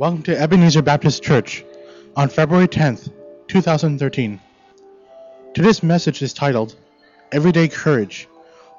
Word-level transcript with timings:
Welcome 0.00 0.22
to 0.22 0.40
Ebenezer 0.40 0.80
Baptist 0.80 1.22
Church 1.22 1.62
on 2.16 2.30
February 2.30 2.68
10th, 2.68 3.12
2013. 3.48 4.40
Today's 5.52 5.82
message 5.82 6.22
is 6.22 6.32
titled 6.32 6.74
Everyday 7.32 7.68
Courage 7.68 8.26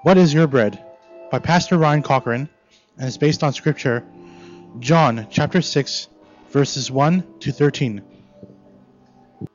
What 0.01 0.17
is 0.17 0.33
Your 0.33 0.47
Bread? 0.47 0.83
by 1.29 1.37
Pastor 1.37 1.77
Ryan 1.77 2.01
Cochran 2.01 2.49
and 2.97 3.07
is 3.07 3.19
based 3.19 3.43
on 3.43 3.53
scripture 3.53 4.03
John 4.79 5.27
chapter 5.29 5.61
6 5.61 6.09
verses 6.49 6.89
1 6.89 7.23
to 7.41 7.51
13. 7.51 8.01
Would 9.41 9.49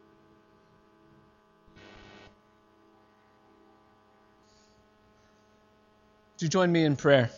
you 6.38 6.48
join 6.48 6.70
me 6.70 6.84
in 6.84 6.94
prayer? 6.94 7.28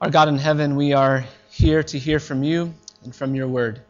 Our 0.00 0.10
God 0.10 0.28
in 0.28 0.38
heaven, 0.38 0.76
we 0.76 0.92
are 0.92 1.24
here 1.50 1.82
to 1.82 1.98
hear 1.98 2.20
from 2.20 2.44
you 2.44 2.72
and 3.02 3.12
from 3.12 3.34
your 3.34 3.48
word. 3.48 3.80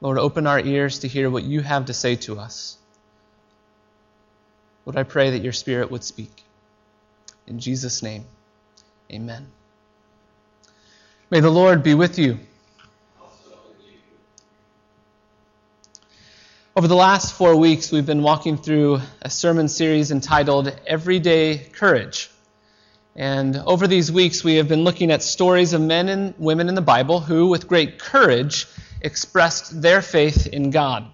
Lord, 0.00 0.18
open 0.18 0.46
our 0.46 0.60
ears 0.60 1.00
to 1.00 1.08
hear 1.08 1.28
what 1.28 1.42
you 1.42 1.62
have 1.62 1.86
to 1.86 1.92
say 1.92 2.14
to 2.16 2.38
us. 2.38 2.78
Lord, 4.86 4.96
I 4.96 5.02
pray 5.02 5.30
that 5.30 5.42
your 5.42 5.52
Spirit 5.52 5.90
would 5.90 6.04
speak. 6.04 6.44
In 7.48 7.58
Jesus' 7.58 8.04
name, 8.04 8.24
amen. 9.10 9.48
May 11.28 11.40
the 11.40 11.50
Lord 11.50 11.82
be 11.82 11.94
with 11.94 12.20
you. 12.20 12.38
Over 16.76 16.86
the 16.86 16.94
last 16.94 17.34
four 17.34 17.56
weeks, 17.56 17.90
we've 17.90 18.06
been 18.06 18.22
walking 18.22 18.56
through 18.56 19.00
a 19.22 19.28
sermon 19.28 19.66
series 19.66 20.12
entitled 20.12 20.72
Everyday 20.86 21.58
Courage. 21.58 22.30
And 23.14 23.56
over 23.56 23.86
these 23.86 24.10
weeks, 24.10 24.42
we 24.42 24.56
have 24.56 24.68
been 24.68 24.84
looking 24.84 25.10
at 25.10 25.22
stories 25.22 25.74
of 25.74 25.80
men 25.80 26.08
and 26.08 26.34
women 26.38 26.68
in 26.68 26.74
the 26.74 26.80
Bible 26.80 27.20
who, 27.20 27.48
with 27.48 27.68
great 27.68 27.98
courage, 27.98 28.66
expressed 29.02 29.82
their 29.82 30.00
faith 30.00 30.46
in 30.46 30.70
God. 30.70 31.06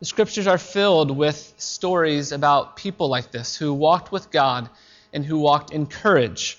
The 0.00 0.06
scriptures 0.06 0.46
are 0.46 0.58
filled 0.58 1.16
with 1.16 1.54
stories 1.56 2.32
about 2.32 2.76
people 2.76 3.08
like 3.08 3.30
this 3.30 3.56
who 3.56 3.72
walked 3.72 4.10
with 4.10 4.30
God 4.30 4.68
and 5.12 5.24
who 5.24 5.38
walked 5.38 5.70
in 5.70 5.86
courage. 5.86 6.58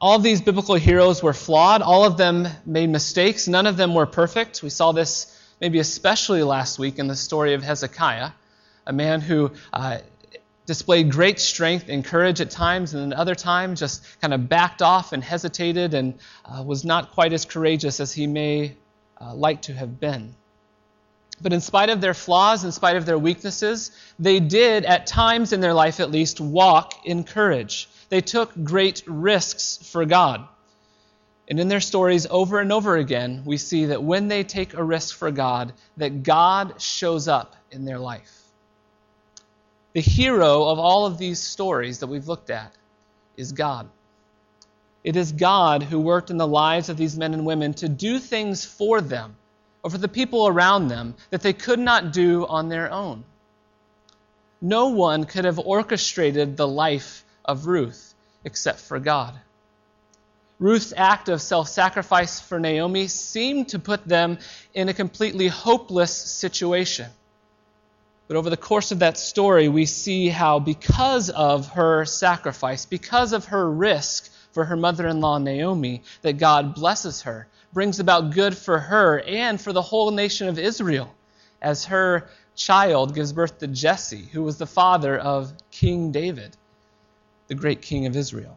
All 0.00 0.16
of 0.16 0.22
these 0.22 0.40
biblical 0.40 0.74
heroes 0.74 1.22
were 1.22 1.34
flawed. 1.34 1.82
All 1.82 2.04
of 2.04 2.16
them 2.16 2.48
made 2.64 2.88
mistakes. 2.88 3.46
None 3.46 3.66
of 3.66 3.76
them 3.76 3.94
were 3.94 4.06
perfect. 4.06 4.62
We 4.62 4.70
saw 4.70 4.92
this 4.92 5.38
maybe 5.60 5.78
especially 5.78 6.42
last 6.42 6.78
week 6.78 6.98
in 6.98 7.06
the 7.06 7.14
story 7.14 7.54
of 7.54 7.62
Hezekiah, 7.62 8.30
a 8.86 8.92
man 8.92 9.20
who 9.20 9.52
uh, 9.72 9.98
displayed 10.66 11.10
great 11.10 11.40
strength 11.40 11.86
and 11.88 12.04
courage 12.04 12.40
at 12.40 12.50
times, 12.50 12.94
and 12.94 13.12
at 13.12 13.18
other 13.18 13.34
times 13.34 13.80
just 13.80 14.04
kind 14.20 14.32
of 14.32 14.48
backed 14.48 14.82
off 14.82 15.12
and 15.12 15.22
hesitated 15.22 15.94
and 15.94 16.14
uh, 16.44 16.62
was 16.62 16.84
not 16.84 17.12
quite 17.12 17.32
as 17.32 17.44
courageous 17.44 18.00
as 18.00 18.12
he 18.12 18.26
may 18.26 18.76
uh, 19.20 19.34
like 19.34 19.62
to 19.62 19.72
have 19.72 19.98
been. 19.98 20.34
But 21.40 21.52
in 21.52 21.60
spite 21.60 21.90
of 21.90 22.00
their 22.00 22.14
flaws, 22.14 22.64
in 22.64 22.70
spite 22.70 22.96
of 22.96 23.04
their 23.04 23.18
weaknesses, 23.18 23.90
they 24.18 24.38
did, 24.38 24.84
at 24.84 25.06
times 25.06 25.52
in 25.52 25.60
their 25.60 25.74
life 25.74 25.98
at 25.98 26.10
least, 26.10 26.40
walk 26.40 26.94
in 27.04 27.24
courage. 27.24 27.88
They 28.10 28.20
took 28.20 28.52
great 28.62 29.02
risks 29.06 29.78
for 29.90 30.04
God. 30.04 30.46
And 31.48 31.58
in 31.58 31.68
their 31.68 31.80
stories 31.80 32.26
over 32.30 32.60
and 32.60 32.72
over 32.72 32.96
again, 32.96 33.42
we 33.44 33.56
see 33.56 33.86
that 33.86 34.02
when 34.02 34.28
they 34.28 34.44
take 34.44 34.74
a 34.74 34.84
risk 34.84 35.16
for 35.16 35.32
God, 35.32 35.72
that 35.96 36.22
God 36.22 36.80
shows 36.80 37.26
up 37.26 37.56
in 37.72 37.84
their 37.84 37.98
life. 37.98 38.41
The 39.92 40.00
hero 40.00 40.64
of 40.64 40.78
all 40.78 41.06
of 41.06 41.18
these 41.18 41.38
stories 41.38 41.98
that 41.98 42.06
we've 42.06 42.28
looked 42.28 42.50
at 42.50 42.72
is 43.36 43.52
God. 43.52 43.88
It 45.04 45.16
is 45.16 45.32
God 45.32 45.82
who 45.82 46.00
worked 46.00 46.30
in 46.30 46.36
the 46.36 46.46
lives 46.46 46.88
of 46.88 46.96
these 46.96 47.16
men 47.16 47.34
and 47.34 47.44
women 47.44 47.74
to 47.74 47.88
do 47.88 48.18
things 48.18 48.64
for 48.64 49.00
them 49.00 49.36
or 49.82 49.90
for 49.90 49.98
the 49.98 50.08
people 50.08 50.46
around 50.46 50.88
them 50.88 51.14
that 51.30 51.42
they 51.42 51.52
could 51.52 51.80
not 51.80 52.12
do 52.12 52.46
on 52.46 52.68
their 52.68 52.90
own. 52.90 53.24
No 54.60 54.88
one 54.88 55.24
could 55.24 55.44
have 55.44 55.58
orchestrated 55.58 56.56
the 56.56 56.68
life 56.68 57.24
of 57.44 57.66
Ruth 57.66 58.14
except 58.44 58.78
for 58.78 58.98
God. 59.00 59.34
Ruth's 60.60 60.94
act 60.96 61.28
of 61.28 61.42
self 61.42 61.68
sacrifice 61.68 62.38
for 62.38 62.60
Naomi 62.60 63.08
seemed 63.08 63.70
to 63.70 63.80
put 63.80 64.06
them 64.06 64.38
in 64.72 64.88
a 64.88 64.94
completely 64.94 65.48
hopeless 65.48 66.16
situation. 66.16 67.10
But 68.32 68.38
over 68.38 68.48
the 68.48 68.56
course 68.56 68.92
of 68.92 69.00
that 69.00 69.18
story, 69.18 69.68
we 69.68 69.84
see 69.84 70.30
how, 70.30 70.58
because 70.58 71.28
of 71.28 71.68
her 71.72 72.06
sacrifice, 72.06 72.86
because 72.86 73.34
of 73.34 73.44
her 73.44 73.70
risk 73.70 74.32
for 74.52 74.64
her 74.64 74.74
mother 74.74 75.06
in 75.06 75.20
law 75.20 75.36
Naomi, 75.36 76.02
that 76.22 76.38
God 76.38 76.74
blesses 76.74 77.20
her, 77.20 77.46
brings 77.74 78.00
about 78.00 78.32
good 78.32 78.56
for 78.56 78.78
her 78.78 79.20
and 79.20 79.60
for 79.60 79.74
the 79.74 79.82
whole 79.82 80.12
nation 80.12 80.48
of 80.48 80.58
Israel, 80.58 81.14
as 81.60 81.84
her 81.84 82.30
child 82.56 83.14
gives 83.14 83.34
birth 83.34 83.58
to 83.58 83.66
Jesse, 83.66 84.26
who 84.32 84.42
was 84.42 84.56
the 84.56 84.66
father 84.66 85.18
of 85.18 85.52
King 85.70 86.10
David, 86.10 86.56
the 87.48 87.54
great 87.54 87.82
king 87.82 88.06
of 88.06 88.16
Israel. 88.16 88.56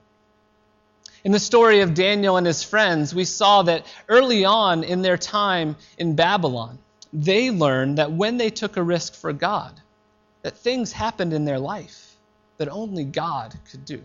In 1.26 1.34
the 1.34 1.38
story 1.38 1.82
of 1.82 1.94
Daniel 1.94 2.38
and 2.38 2.48
his 2.48 2.64
friends, 2.64 3.14
we 3.14 3.26
saw 3.26 3.64
that 3.64 3.86
early 4.08 4.46
on 4.46 4.86
in 4.86 5.02
their 5.02 5.18
time 5.18 5.76
in 5.98 6.16
Babylon, 6.16 6.80
they 7.16 7.50
learned 7.50 7.98
that 7.98 8.12
when 8.12 8.36
they 8.38 8.50
took 8.50 8.76
a 8.76 8.84
risk 8.84 9.14
for 9.14 9.32
God, 9.32 9.80
that 10.42 10.58
things 10.58 10.92
happened 10.92 11.32
in 11.32 11.46
their 11.46 11.60
life 11.60 12.18
that 12.58 12.68
only 12.68 13.06
God 13.06 13.54
could 13.72 13.86
do. 13.86 14.02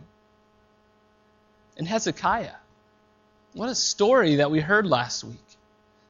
And 1.77 1.89
Hezekiah, 1.89 2.55
what 3.53 3.69
a 3.69 3.75
story 3.75 4.37
that 4.37 4.53
we 4.53 4.61
heard 4.61 4.87
last 4.87 5.25
week. 5.25 5.37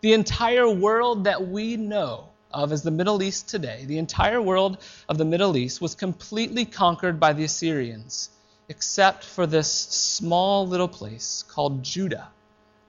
The 0.03 0.13
entire 0.13 0.69
world 0.69 1.25
that 1.25 1.49
we 1.49 1.79
know 1.79 2.29
of 2.53 2.71
as 2.71 2.83
the 2.83 2.91
Middle 2.91 3.23
East 3.23 3.49
today, 3.49 3.85
the 3.87 3.99
entire 3.99 4.43
world 4.43 4.77
of 5.09 5.17
the 5.17 5.25
Middle 5.25 5.57
East 5.57 5.81
was 5.81 5.95
completely 5.95 6.67
conquered 6.67 7.19
by 7.19 7.33
the 7.33 7.45
Assyrians, 7.45 8.29
except 8.69 9.25
for 9.25 9.47
this 9.47 9.73
small 9.73 10.67
little 10.67 10.89
place 10.89 11.45
called 11.49 11.83
Judah, 11.83 12.29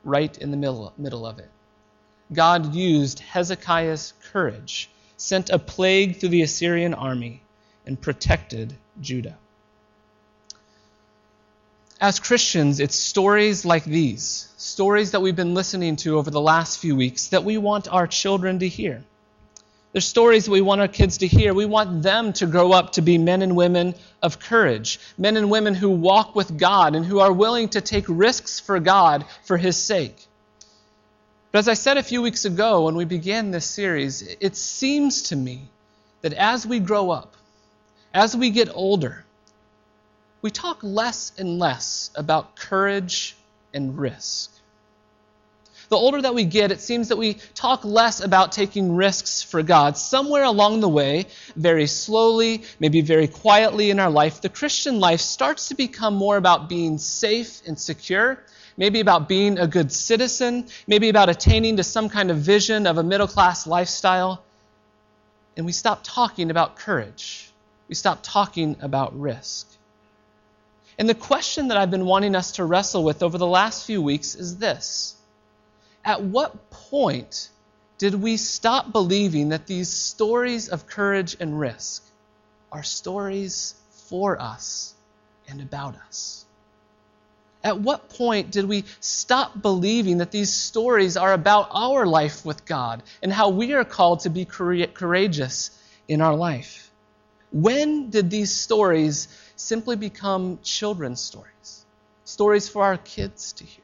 right 0.03 0.38
in 0.38 0.51
the 0.51 0.57
middle, 0.57 0.91
middle 0.97 1.25
of 1.25 1.39
it. 1.39 1.50
God 2.34 2.74
used 2.74 3.19
Hezekiah's 3.19 4.14
courage, 4.31 4.90
sent 5.18 5.50
a 5.50 5.59
plague 5.59 6.18
through 6.18 6.30
the 6.30 6.42
Assyrian 6.42 6.94
army, 6.94 7.42
and 7.86 8.00
protected 8.00 8.74
Judah. 9.02 9.38
As 12.00 12.19
Christians, 12.19 12.80
it's 12.80 12.96
stories 12.96 13.66
like 13.66 13.84
these, 13.84 14.50
stories 14.58 15.12
that 15.12 15.22
we've 15.22 15.36
been 15.36 15.53
listening 15.53 15.97
to 15.97 16.18
over 16.18 16.31
the 16.31 16.42
last 16.42 16.80
few 16.80 16.96
weeks, 16.96 17.28
that 17.28 17.44
we 17.44 17.58
want 17.58 17.92
our 17.92 18.08
children 18.08 18.59
to 18.59 18.68
hear. 18.68 19.03
They're 19.92 20.02
stories 20.02 20.50
we 20.50 20.62
want 20.62 20.80
our 20.80 20.88
kids 20.88 21.18
to 21.18 21.28
hear. 21.28 21.53
We 21.53 21.66
want 21.66 22.02
them 22.02 22.31
to 22.34 22.46
grow 22.46 22.72
up 22.72 22.94
to 22.94 23.02
be 23.02 23.18
men 23.18 23.42
and 23.42 23.58
women 23.58 23.94
of 24.22 24.40
courage, 24.40 25.00
men 25.18 25.36
and 25.36 25.52
women 25.52 25.75
who 25.75 25.90
walk 25.90 26.34
with 26.34 26.58
God 26.58 26.96
and 26.96 27.06
who 27.06 27.19
are 27.19 27.34
willing 27.34 27.69
to 27.69 27.81
take 27.81 28.06
risks 28.08 28.59
for 28.59 28.80
God 28.80 29.25
for 29.44 29.58
His 29.58 29.75
sake. 29.75 30.28
But 31.51 31.59
as 31.59 31.67
I 31.67 31.73
said 31.73 31.97
a 31.97 32.03
few 32.03 32.22
weeks 32.22 32.45
ago 32.45 32.85
when 32.85 32.95
we 32.95 33.06
began 33.06 33.51
this 33.51 33.66
series, 33.66 34.22
it 34.22 34.56
seems 34.56 35.23
to 35.23 35.35
me 35.35 35.63
that 36.22 36.34
as 36.34 36.66
we 36.66 36.79
grow 36.79 37.12
up, 37.12 37.35
as 38.13 38.35
we 38.35 38.51
get 38.51 38.69
older, 38.73 39.25
we 40.41 40.50
talk 40.50 40.79
less 40.81 41.34
and 41.38 41.59
less 41.59 42.09
about 42.16 42.56
courage 42.56 43.35
and 43.73 43.97
risk. 43.97 44.50
The 45.89 45.97
older 45.97 46.22
that 46.22 46.34
we 46.34 46.45
get, 46.45 46.72
it 46.72 46.79
seems 46.79 47.09
that 47.09 47.17
we 47.17 47.34
talk 47.53 47.83
less 47.83 48.22
about 48.22 48.53
taking 48.53 48.95
risks 48.95 49.44
for 49.44 49.62
God. 49.62 49.97
Somewhere 49.97 50.45
along 50.45 50.79
the 50.79 50.88
way, 50.88 51.25
very 51.57 51.85
slowly, 51.85 52.63
maybe 52.79 53.01
very 53.01 53.28
quietly 53.28 53.89
in 53.89 54.00
our 54.00 54.09
life, 54.09 54.39
the 54.39 54.47
Christian 54.47 55.01
life 55.01 55.19
starts 55.19 55.68
to 55.68 55.75
become 55.75 56.15
more 56.15 56.38
about 56.38 56.69
being 56.69 56.98
safe 56.98 57.62
and 57.68 57.77
secure 57.77 58.42
maybe 58.81 59.00
about 59.00 59.30
being 59.30 59.60
a 59.60 59.68
good 59.68 59.92
citizen, 59.92 60.68
maybe 60.88 61.10
about 61.10 61.30
attaining 61.30 61.78
to 61.78 61.83
some 61.83 62.10
kind 62.10 62.31
of 62.31 62.38
vision 62.38 62.88
of 62.88 62.98
a 62.98 63.04
middle 63.04 63.28
class 63.28 63.68
lifestyle. 63.68 64.42
And 65.56 65.68
we 65.68 65.72
stop 65.72 66.00
talking 66.01 66.50
about 66.50 66.78
courage. 66.78 67.51
We 67.89 67.94
stop 67.94 68.22
talking 68.24 68.75
about 68.81 69.19
risk. 69.19 69.68
And 70.98 71.07
the 71.07 71.13
question 71.13 71.68
that 71.68 71.78
I've 71.78 71.92
been 71.92 72.07
wanting 72.07 72.36
us 72.36 72.54
to 72.54 72.66
wrestle 72.66 73.04
with 73.04 73.22
over 73.22 73.38
the 73.38 73.45
last 73.45 73.86
few 73.86 74.01
weeks 74.01 74.33
is 74.33 74.57
this 74.57 75.16
At 76.04 76.24
what 76.24 76.72
point 76.72 77.50
did 78.00 78.16
we 78.16 78.36
stop 78.36 78.92
believing 78.92 79.50
that 79.50 79.68
these 79.68 79.89
stories 79.89 80.69
of 80.69 80.88
courage 80.88 81.38
and 81.39 81.60
risk 81.60 82.04
are 82.72 82.81
stories 82.81 83.75
for 84.10 84.42
us 84.42 84.95
and 85.48 85.62
about 85.62 85.94
us? 86.07 86.45
At 87.63 87.80
what 87.80 88.10
point 88.10 88.52
did 88.52 88.66
we 88.66 88.86
stop 89.00 89.62
believing 89.62 90.18
that 90.18 90.31
these 90.31 90.52
stories 90.52 91.16
are 91.16 91.34
about 91.34 91.69
our 91.72 92.08
life 92.08 92.44
with 92.44 92.66
God 92.66 93.04
and 93.22 93.31
how 93.31 93.50
we 93.50 93.74
are 93.74 93.86
called 93.86 94.22
to 94.22 94.30
be 94.30 94.46
courageous 94.46 95.72
in 96.08 96.22
our 96.22 96.36
life? 96.36 96.92
When 97.52 98.10
did 98.10 98.30
these 98.30 98.52
stories 98.52 99.28
simply 99.56 99.96
become 99.96 100.60
children's 100.63 101.22
stories? 101.22 101.86
Stories 102.24 102.68
for 102.68 102.84
our 102.84 102.98
kids 102.98 103.54
to 103.54 103.66
hear. 103.66 103.84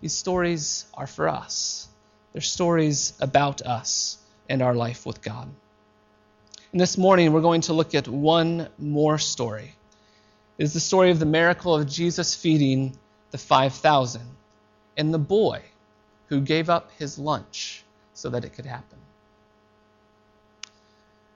These 0.00 0.14
stories 0.14 0.86
are 0.94 1.06
for 1.06 1.28
us. 1.28 1.88
They're 2.32 2.40
stories 2.40 3.12
about 3.20 3.60
us 3.62 4.18
and 4.48 4.62
our 4.62 4.74
life 4.74 5.04
with 5.04 5.20
God. 5.20 5.48
And 6.72 6.80
this 6.80 6.96
morning, 6.96 7.32
we're 7.32 7.42
going 7.42 7.60
to 7.62 7.74
look 7.74 7.94
at 7.94 8.08
one 8.08 8.68
more 8.78 9.18
story. 9.18 9.74
Is 10.58 10.72
the 10.72 10.80
story 10.80 11.10
of 11.10 11.18
the 11.18 11.26
miracle 11.26 11.74
of 11.74 11.88
Jesus 11.88 12.34
feeding 12.34 12.96
the 13.30 13.38
5,000 13.38 14.22
and 14.96 15.12
the 15.12 15.18
boy 15.18 15.62
who 16.28 16.40
gave 16.40 16.70
up 16.70 16.90
his 16.98 17.18
lunch 17.18 17.84
so 18.14 18.30
that 18.30 18.44
it 18.44 18.54
could 18.54 18.66
happen. 18.66 18.98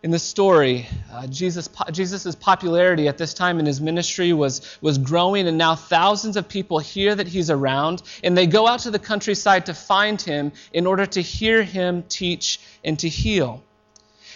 In 0.03 0.11
the 0.11 0.19
story, 0.19 0.87
uh, 1.11 1.27
Jesus' 1.27 1.69
Jesus' 1.91 2.37
popularity 2.37 3.09
at 3.09 3.19
this 3.19 3.35
time 3.35 3.59
in 3.59 3.67
his 3.67 3.81
ministry 3.81 4.33
was, 4.33 4.79
was 4.81 4.99
growing, 4.99 5.49
and 5.49 5.59
now 5.59 5.75
thousands 5.75 6.37
of 6.37 6.49
people 6.49 6.79
hear 6.79 7.15
that 7.15 7.27
he's 7.27 7.51
around, 7.51 8.03
and 8.23 8.39
they 8.39 8.47
go 8.47 8.69
out 8.69 8.81
to 8.81 8.91
the 8.91 8.99
countryside 8.99 9.67
to 9.67 9.75
find 9.75 10.23
him 10.23 10.53
in 10.73 10.87
order 10.87 11.07
to 11.07 11.21
hear 11.21 11.63
him 11.63 12.05
teach 12.09 12.61
and 12.85 12.99
to 13.01 13.09
heal. 13.09 13.63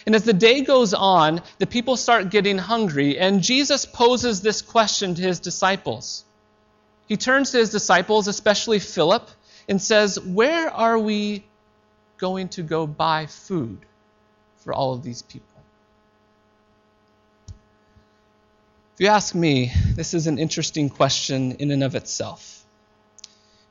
And 0.06 0.14
as 0.14 0.24
the 0.24 0.32
day 0.32 0.62
goes 0.62 0.94
on, 0.94 1.42
the 1.58 1.66
people 1.66 1.96
start 1.96 2.30
getting 2.30 2.58
hungry, 2.58 3.18
and 3.18 3.42
Jesus 3.42 3.84
poses 3.84 4.40
this 4.40 4.62
question 4.62 5.14
to 5.14 5.22
his 5.22 5.40
disciples. 5.40 6.24
He 7.06 7.16
turns 7.16 7.50
to 7.52 7.58
his 7.58 7.70
disciples, 7.70 8.28
especially 8.28 8.78
Philip, 8.78 9.28
and 9.68 9.80
says, 9.80 10.18
Where 10.18 10.70
are 10.70 10.98
we 10.98 11.44
going 12.18 12.48
to 12.50 12.62
go 12.62 12.86
buy 12.86 13.26
food 13.26 13.78
for 14.58 14.72
all 14.72 14.92
of 14.92 15.02
these 15.02 15.22
people? 15.22 15.46
If 18.94 19.04
you 19.04 19.08
ask 19.08 19.34
me, 19.34 19.72
this 19.94 20.12
is 20.14 20.26
an 20.26 20.38
interesting 20.38 20.90
question 20.90 21.52
in 21.52 21.70
and 21.70 21.82
of 21.82 21.94
itself. 21.94 22.64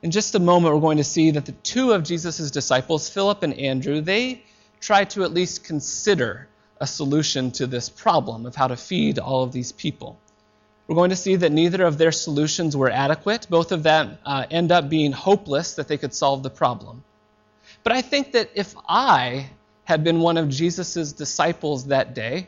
In 0.02 0.12
just 0.12 0.34
a 0.34 0.40
moment, 0.40 0.74
we're 0.74 0.82
going 0.82 0.98
to 0.98 1.04
see 1.04 1.32
that 1.32 1.46
the 1.46 1.52
two 1.52 1.92
of 1.92 2.04
Jesus' 2.04 2.50
disciples, 2.52 3.10
Philip 3.10 3.44
and 3.44 3.54
Andrew, 3.54 4.02
they 4.02 4.44
try 4.80 5.06
to 5.06 5.24
at 5.24 5.34
least 5.34 5.64
consider 5.64 6.48
a 6.80 6.88
solution 6.88 7.52
to 7.52 7.68
this 7.68 7.90
problem 7.90 8.46
of 8.46 8.56
how 8.56 8.68
to 8.68 8.76
feed 8.76 9.20
all 9.20 9.44
of 9.44 9.52
these 9.52 9.72
people. 9.72 10.18
We're 10.88 10.96
going 10.96 11.10
to 11.12 11.16
see 11.16 11.36
that 11.36 11.52
neither 11.52 11.84
of 11.84 11.98
their 11.98 12.12
solutions 12.12 12.76
were 12.76 12.90
adequate. 12.90 13.48
Both 13.50 13.72
of 13.72 13.84
them 13.84 14.18
uh, 14.26 14.46
end 14.50 14.72
up 14.72 14.90
being 14.90 15.12
hopeless 15.12 15.76
that 15.76 15.88
they 15.88 15.98
could 15.98 16.14
solve 16.14 16.42
the 16.42 16.50
problem. 16.50 17.04
But 17.84 17.94
I 17.94 18.02
think 18.02 18.32
that 18.32 18.50
if 18.56 18.76
I 18.88 19.50
had 19.84 20.04
been 20.04 20.20
one 20.20 20.38
of 20.38 20.50
Jesus' 20.50 21.14
disciples 21.14 21.88
that 21.88 22.16
day, 22.16 22.48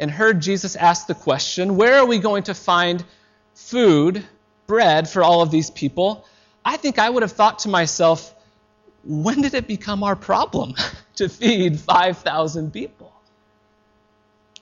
and 0.00 0.10
heard 0.10 0.40
Jesus 0.40 0.74
ask 0.74 1.06
the 1.06 1.14
question, 1.14 1.76
Where 1.76 1.96
are 1.96 2.06
we 2.06 2.18
going 2.18 2.44
to 2.44 2.54
find 2.54 3.04
food, 3.54 4.24
bread 4.66 5.08
for 5.08 5.22
all 5.22 5.42
of 5.42 5.50
these 5.50 5.70
people? 5.70 6.24
I 6.64 6.78
think 6.78 6.98
I 6.98 7.08
would 7.08 7.22
have 7.22 7.32
thought 7.32 7.60
to 7.60 7.68
myself, 7.68 8.34
When 9.04 9.40
did 9.42 9.54
it 9.54 9.66
become 9.66 10.02
our 10.02 10.16
problem 10.16 10.74
to 11.16 11.28
feed 11.28 11.78
5,000 11.80 12.72
people? 12.72 13.12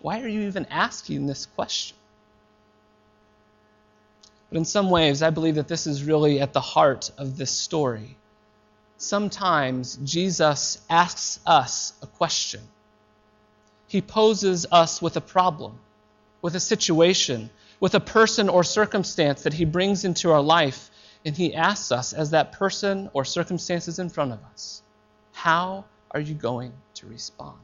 Why 0.00 0.20
are 0.22 0.28
you 0.28 0.42
even 0.42 0.66
asking 0.66 1.26
this 1.26 1.46
question? 1.46 1.96
But 4.48 4.58
in 4.58 4.64
some 4.64 4.90
ways, 4.90 5.22
I 5.22 5.30
believe 5.30 5.56
that 5.56 5.68
this 5.68 5.86
is 5.86 6.04
really 6.04 6.40
at 6.40 6.52
the 6.52 6.60
heart 6.60 7.10
of 7.18 7.36
this 7.36 7.50
story. 7.50 8.16
Sometimes 8.96 9.96
Jesus 10.04 10.80
asks 10.88 11.40
us 11.44 11.92
a 12.02 12.06
question 12.06 12.60
he 13.88 14.02
poses 14.02 14.66
us 14.70 15.00
with 15.00 15.16
a 15.16 15.22
problem, 15.22 15.78
with 16.42 16.54
a 16.54 16.60
situation, 16.60 17.48
with 17.80 17.94
a 17.94 18.00
person 18.00 18.50
or 18.50 18.62
circumstance 18.62 19.42
that 19.42 19.54
He 19.54 19.64
brings 19.64 20.04
into 20.04 20.30
our 20.30 20.42
life, 20.42 20.90
and 21.28 21.36
He 21.36 21.54
asks 21.54 21.92
us, 21.92 22.14
as 22.14 22.30
that 22.30 22.52
person 22.52 23.10
or 23.12 23.22
circumstances 23.22 23.98
in 23.98 24.08
front 24.08 24.32
of 24.32 24.38
us, 24.50 24.80
how 25.34 25.84
are 26.10 26.20
you 26.20 26.32
going 26.32 26.72
to 26.94 27.06
respond? 27.06 27.58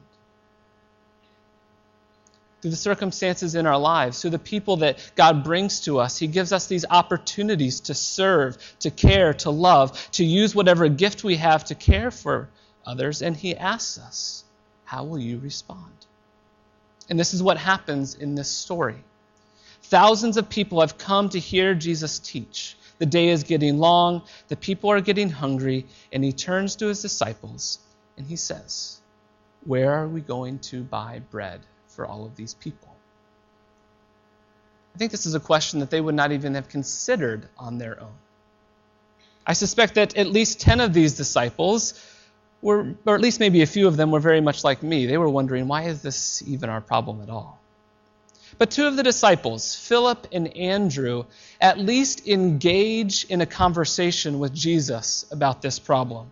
Through 2.61 2.69
the 2.69 2.77
circumstances 2.77 3.55
in 3.55 3.65
our 3.65 3.79
lives, 3.79 4.21
through 4.21 4.29
the 4.29 4.37
people 4.37 4.77
that 4.77 4.99
God 5.15 5.43
brings 5.43 5.79
to 5.85 5.97
us, 5.97 6.15
He 6.19 6.27
gives 6.27 6.53
us 6.53 6.67
these 6.67 6.85
opportunities 6.87 7.79
to 7.79 7.95
serve, 7.95 8.55
to 8.81 8.91
care, 8.91 9.33
to 9.33 9.49
love, 9.49 10.11
to 10.11 10.23
use 10.23 10.53
whatever 10.53 10.87
gift 10.87 11.23
we 11.23 11.37
have 11.37 11.65
to 11.65 11.73
care 11.73 12.11
for 12.11 12.49
others, 12.85 13.23
and 13.23 13.35
He 13.35 13.57
asks 13.57 13.97
us, 13.97 14.43
How 14.83 15.05
will 15.05 15.17
you 15.17 15.39
respond? 15.39 15.91
And 17.09 17.19
this 17.19 17.33
is 17.33 17.41
what 17.41 17.57
happens 17.57 18.13
in 18.13 18.35
this 18.35 18.47
story. 18.47 19.03
Thousands 19.81 20.37
of 20.37 20.49
people 20.49 20.81
have 20.81 20.99
come 20.99 21.29
to 21.29 21.39
hear 21.39 21.73
Jesus 21.73 22.19
teach. 22.19 22.77
The 22.97 23.05
day 23.05 23.29
is 23.29 23.43
getting 23.43 23.77
long, 23.77 24.21
the 24.47 24.55
people 24.55 24.89
are 24.89 25.01
getting 25.01 25.29
hungry, 25.29 25.85
and 26.13 26.23
he 26.23 26.31
turns 26.31 26.77
to 26.77 26.87
his 26.87 27.01
disciples 27.01 27.79
and 28.17 28.25
he 28.25 28.35
says, 28.35 28.99
Where 29.65 29.91
are 29.91 30.07
we 30.07 30.21
going 30.21 30.59
to 30.59 30.83
buy 30.83 31.21
bread 31.31 31.61
for 31.87 32.05
all 32.05 32.25
of 32.25 32.35
these 32.35 32.53
people? 32.53 32.95
I 34.95 34.97
think 34.97 35.11
this 35.11 35.25
is 35.25 35.35
a 35.35 35.39
question 35.41 35.81
that 35.81 35.89
they 35.89 35.99
would 35.99 36.15
not 36.15 36.31
even 36.31 36.55
have 36.55 36.69
considered 36.69 37.49
on 37.57 37.77
their 37.77 38.01
own. 38.01 38.13
I 39.45 39.53
suspect 39.53 39.95
that 39.95 40.15
at 40.15 40.27
least 40.27 40.61
10 40.61 40.79
of 40.79 40.93
these 40.93 41.17
disciples 41.17 41.93
were, 42.61 42.95
or 43.05 43.15
at 43.15 43.21
least 43.21 43.41
maybe 43.41 43.61
a 43.61 43.67
few 43.67 43.87
of 43.87 43.97
them 43.97 44.11
were 44.11 44.21
very 44.21 44.41
much 44.41 44.63
like 44.63 44.81
me. 44.81 45.05
They 45.05 45.17
were 45.17 45.29
wondering, 45.29 45.67
why 45.67 45.83
is 45.83 46.01
this 46.01 46.41
even 46.47 46.69
our 46.69 46.81
problem 46.81 47.21
at 47.21 47.29
all? 47.29 47.59
But 48.57 48.71
two 48.71 48.87
of 48.87 48.95
the 48.95 49.03
disciples, 49.03 49.75
Philip 49.75 50.27
and 50.31 50.55
Andrew, 50.55 51.25
at 51.59 51.77
least 51.77 52.27
engage 52.27 53.25
in 53.25 53.41
a 53.41 53.45
conversation 53.45 54.39
with 54.39 54.53
Jesus 54.53 55.25
about 55.29 55.61
this 55.61 55.77
problem. 55.77 56.31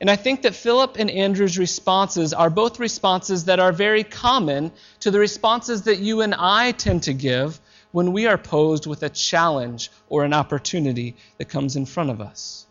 And 0.00 0.10
I 0.10 0.16
think 0.16 0.42
that 0.42 0.54
Philip 0.54 0.96
and 0.98 1.10
Andrew's 1.10 1.58
responses 1.58 2.32
are 2.32 2.50
both 2.50 2.80
responses 2.80 3.44
that 3.44 3.60
are 3.60 3.70
very 3.70 4.02
common 4.02 4.72
to 5.00 5.10
the 5.10 5.18
responses 5.18 5.82
that 5.82 5.98
you 5.98 6.22
and 6.22 6.34
I 6.34 6.72
tend 6.72 7.04
to 7.04 7.12
give 7.12 7.60
when 7.92 8.12
we 8.12 8.26
are 8.26 8.38
posed 8.38 8.86
with 8.86 9.02
a 9.02 9.10
challenge 9.10 9.90
or 10.08 10.24
an 10.24 10.32
opportunity 10.32 11.14
that 11.38 11.50
comes 11.50 11.76
in 11.76 11.86
front 11.86 12.10
of 12.10 12.20
us. 12.20 12.66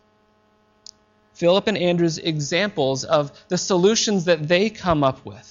Philip 1.33 1.67
and 1.67 1.77
Andrew's 1.77 2.17
examples 2.17 3.03
of 3.03 3.31
the 3.47 3.57
solutions 3.57 4.25
that 4.25 4.47
they 4.47 4.69
come 4.69 5.03
up 5.03 5.25
with 5.25 5.50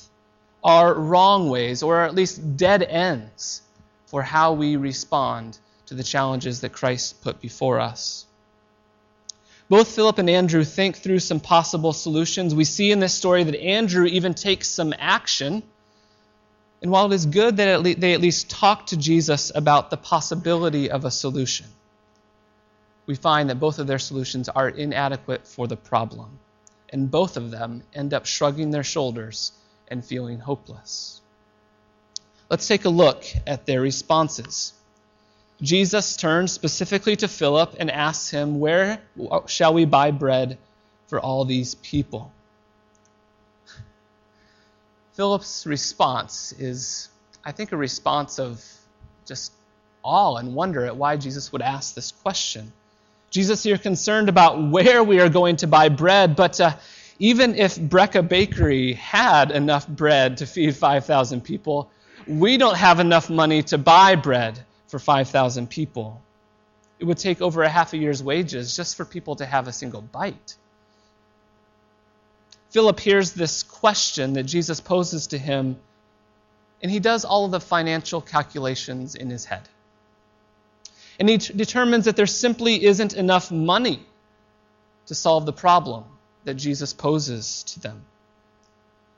are 0.63 0.95
wrong 0.95 1.49
ways, 1.49 1.83
or 1.83 2.03
at 2.03 2.15
least 2.15 2.57
dead 2.57 2.83
ends, 2.83 3.63
for 4.07 4.23
how 4.23 4.53
we 4.53 4.77
respond 4.77 5.59
to 5.87 5.95
the 5.95 6.03
challenges 6.03 6.61
that 6.61 6.73
Christ 6.73 7.23
put 7.23 7.41
before 7.41 7.81
us. 7.81 8.27
Both 9.69 9.95
Philip 9.95 10.19
and 10.19 10.29
Andrew 10.29 10.65
think 10.65 10.97
through 10.97 11.21
some 11.21 11.39
possible 11.39 11.93
solutions. 11.93 12.55
We 12.55 12.65
see 12.65 12.91
in 12.91 12.99
this 12.99 13.15
story 13.15 13.45
that 13.45 13.61
Andrew 13.61 14.05
even 14.05 14.35
takes 14.35 14.69
some 14.69 14.93
action. 14.99 15.63
And 16.83 16.91
while 16.91 17.07
it 17.07 17.15
is 17.15 17.27
good 17.27 17.57
that 17.59 17.85
they 17.85 18.13
at 18.13 18.21
least 18.21 18.51
talk 18.51 18.87
to 18.87 18.97
Jesus 18.97 19.53
about 19.55 19.91
the 19.91 19.97
possibility 19.97 20.91
of 20.91 21.05
a 21.05 21.11
solution, 21.11 21.67
we 23.07 23.15
find 23.15 23.49
that 23.51 23.61
both 23.61 23.79
of 23.79 23.87
their 23.87 24.01
solutions 24.01 24.49
are 24.49 24.69
inadequate 24.69 25.47
for 25.47 25.69
the 25.69 25.77
problem. 25.77 26.41
And 26.93 27.09
both 27.09 27.37
of 27.37 27.53
them 27.53 27.85
end 27.95 28.13
up 28.13 28.27
shrugging 28.27 28.73
their 28.73 28.83
shoulders 28.83 29.53
and 29.91 30.05
feeling 30.05 30.39
hopeless. 30.39 31.21
Let's 32.49 32.67
take 32.67 32.85
a 32.85 32.89
look 32.89 33.25
at 33.47 33.67
their 33.67 33.81
responses. 33.81 34.73
Jesus 35.63 36.17
turns 36.17 36.53
specifically 36.53 37.17
to 37.17 37.29
Philip 37.29 37.77
and 37.79 37.91
asks 37.91 38.31
him, 38.31 38.61
Where 38.61 39.01
shall 39.47 39.75
we 39.75 39.85
buy 39.85 40.11
bread 40.11 40.59
for 41.09 41.21
all 41.21 41.45
these 41.45 41.75
people? 41.77 42.33
Philip's 45.15 45.67
response 45.67 46.53
is, 46.59 47.09
I 47.45 47.53
think, 47.53 47.73
a 47.73 47.77
response 47.77 48.39
of 48.39 48.65
just 49.27 49.53
awe 50.03 50.37
and 50.37 50.55
wonder 50.55 50.87
at 50.87 50.97
why 50.97 51.17
Jesus 51.17 51.53
would 51.53 51.63
ask 51.63 51.95
this 51.95 52.11
question. 52.11 52.73
Jesus 53.31 53.63
here 53.63 53.79
concerned 53.79 54.29
about 54.29 54.71
where 54.71 55.05
we 55.05 55.21
are 55.21 55.29
going 55.29 55.57
to 55.57 55.67
buy 55.67 55.89
bread, 55.89 56.37
but 56.37 56.61
uh, 56.61 56.73
even 57.21 57.55
if 57.55 57.77
Brecca 57.77 58.27
Bakery 58.27 58.95
had 58.95 59.53
enough 59.53 59.87
bread 59.87 60.39
to 60.39 60.47
feed 60.47 60.75
5,000 60.75 61.43
people, 61.43 61.89
we 62.27 62.57
don't 62.57 62.77
have 62.77 62.99
enough 62.99 63.31
money 63.31 63.63
to 63.65 63.79
buy 63.79 64.17
bread 64.17 64.59
for 64.89 64.99
5,000 64.99 65.71
people. 65.71 66.21
It 66.99 67.05
would 67.05 67.19
take 67.19 67.41
over 67.41 67.63
a 67.63 67.69
half 67.69 67.93
a 67.93 67.97
year's 67.97 68.23
wages 68.23 68.75
just 68.75 68.97
for 68.97 69.05
people 69.05 69.37
to 69.37 69.47
have 69.47 69.69
a 69.69 69.73
single 69.73 70.03
bite. 70.03 70.57
Philip 72.71 72.99
hears 72.99 73.33
this 73.33 73.63
question 73.63 74.33
that 74.33 74.45
Jesus 74.45 74.81
poses 74.81 75.29
to 75.29 75.39
him, 75.39 75.77
and 76.83 76.91
he 76.91 76.99
does 76.99 77.25
all 77.25 77.45
of 77.45 77.53
the 77.53 77.61
financial 77.61 78.21
calculations 78.21 79.15
in 79.15 79.31
his 79.31 79.45
head 79.45 79.69
and 81.21 81.29
he 81.29 81.37
t- 81.37 81.53
determines 81.53 82.07
that 82.07 82.17
there 82.17 82.27
simply 82.27 82.83
isn't 82.83 83.13
enough 83.13 83.53
money 83.53 84.01
to 85.07 85.15
solve 85.15 85.45
the 85.45 85.53
problem 85.53 86.05
that 86.45 86.55
Jesus 86.55 86.93
poses 86.93 87.63
to 87.65 87.81
them. 87.81 88.03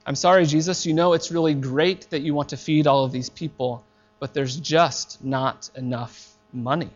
I'm 0.05 0.17
sorry, 0.17 0.47
Jesus, 0.47 0.85
you 0.85 0.95
know 0.95 1.12
it's 1.12 1.31
really 1.31 1.55
great 1.55 2.11
that 2.11 2.23
you 2.23 2.35
want 2.35 2.49
to 2.50 2.57
feed 2.57 2.87
all 2.87 3.05
of 3.05 3.12
these 3.12 3.31
people, 3.31 3.85
but 4.19 4.35
there's 4.35 4.57
just 4.57 5.23
not 5.25 5.71
enough 5.76 6.29
money. 6.52 6.91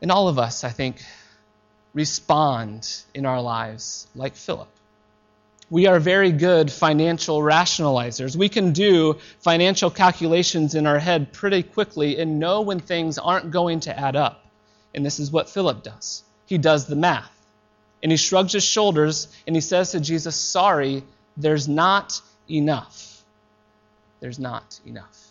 And 0.00 0.10
all 0.10 0.28
of 0.28 0.38
us, 0.38 0.64
I 0.64 0.70
think, 0.70 1.02
respond 1.94 2.88
in 3.14 3.26
our 3.26 3.40
lives 3.40 4.06
like 4.14 4.34
Philip. 4.34 4.68
We 5.70 5.86
are 5.86 5.98
very 5.98 6.32
good 6.32 6.70
financial 6.70 7.40
rationalizers. 7.40 8.36
We 8.36 8.48
can 8.48 8.72
do 8.72 9.18
financial 9.40 9.90
calculations 9.90 10.74
in 10.74 10.86
our 10.86 10.98
head 10.98 11.32
pretty 11.32 11.62
quickly 11.62 12.18
and 12.18 12.38
know 12.38 12.60
when 12.60 12.78
things 12.78 13.16
aren't 13.18 13.50
going 13.50 13.80
to 13.80 13.98
add 13.98 14.16
up. 14.16 14.44
And 14.94 15.04
this 15.06 15.18
is 15.18 15.30
what 15.30 15.48
Philip 15.48 15.82
does. 15.82 16.24
He 16.52 16.58
does 16.58 16.84
the 16.84 16.96
math. 16.96 17.32
And 18.02 18.12
he 18.12 18.18
shrugs 18.18 18.52
his 18.52 18.62
shoulders 18.62 19.26
and 19.46 19.56
he 19.56 19.62
says 19.62 19.92
to 19.92 20.00
Jesus, 20.00 20.36
Sorry, 20.36 21.02
there's 21.34 21.66
not 21.66 22.20
enough. 22.46 23.24
There's 24.20 24.38
not 24.38 24.78
enough. 24.84 25.30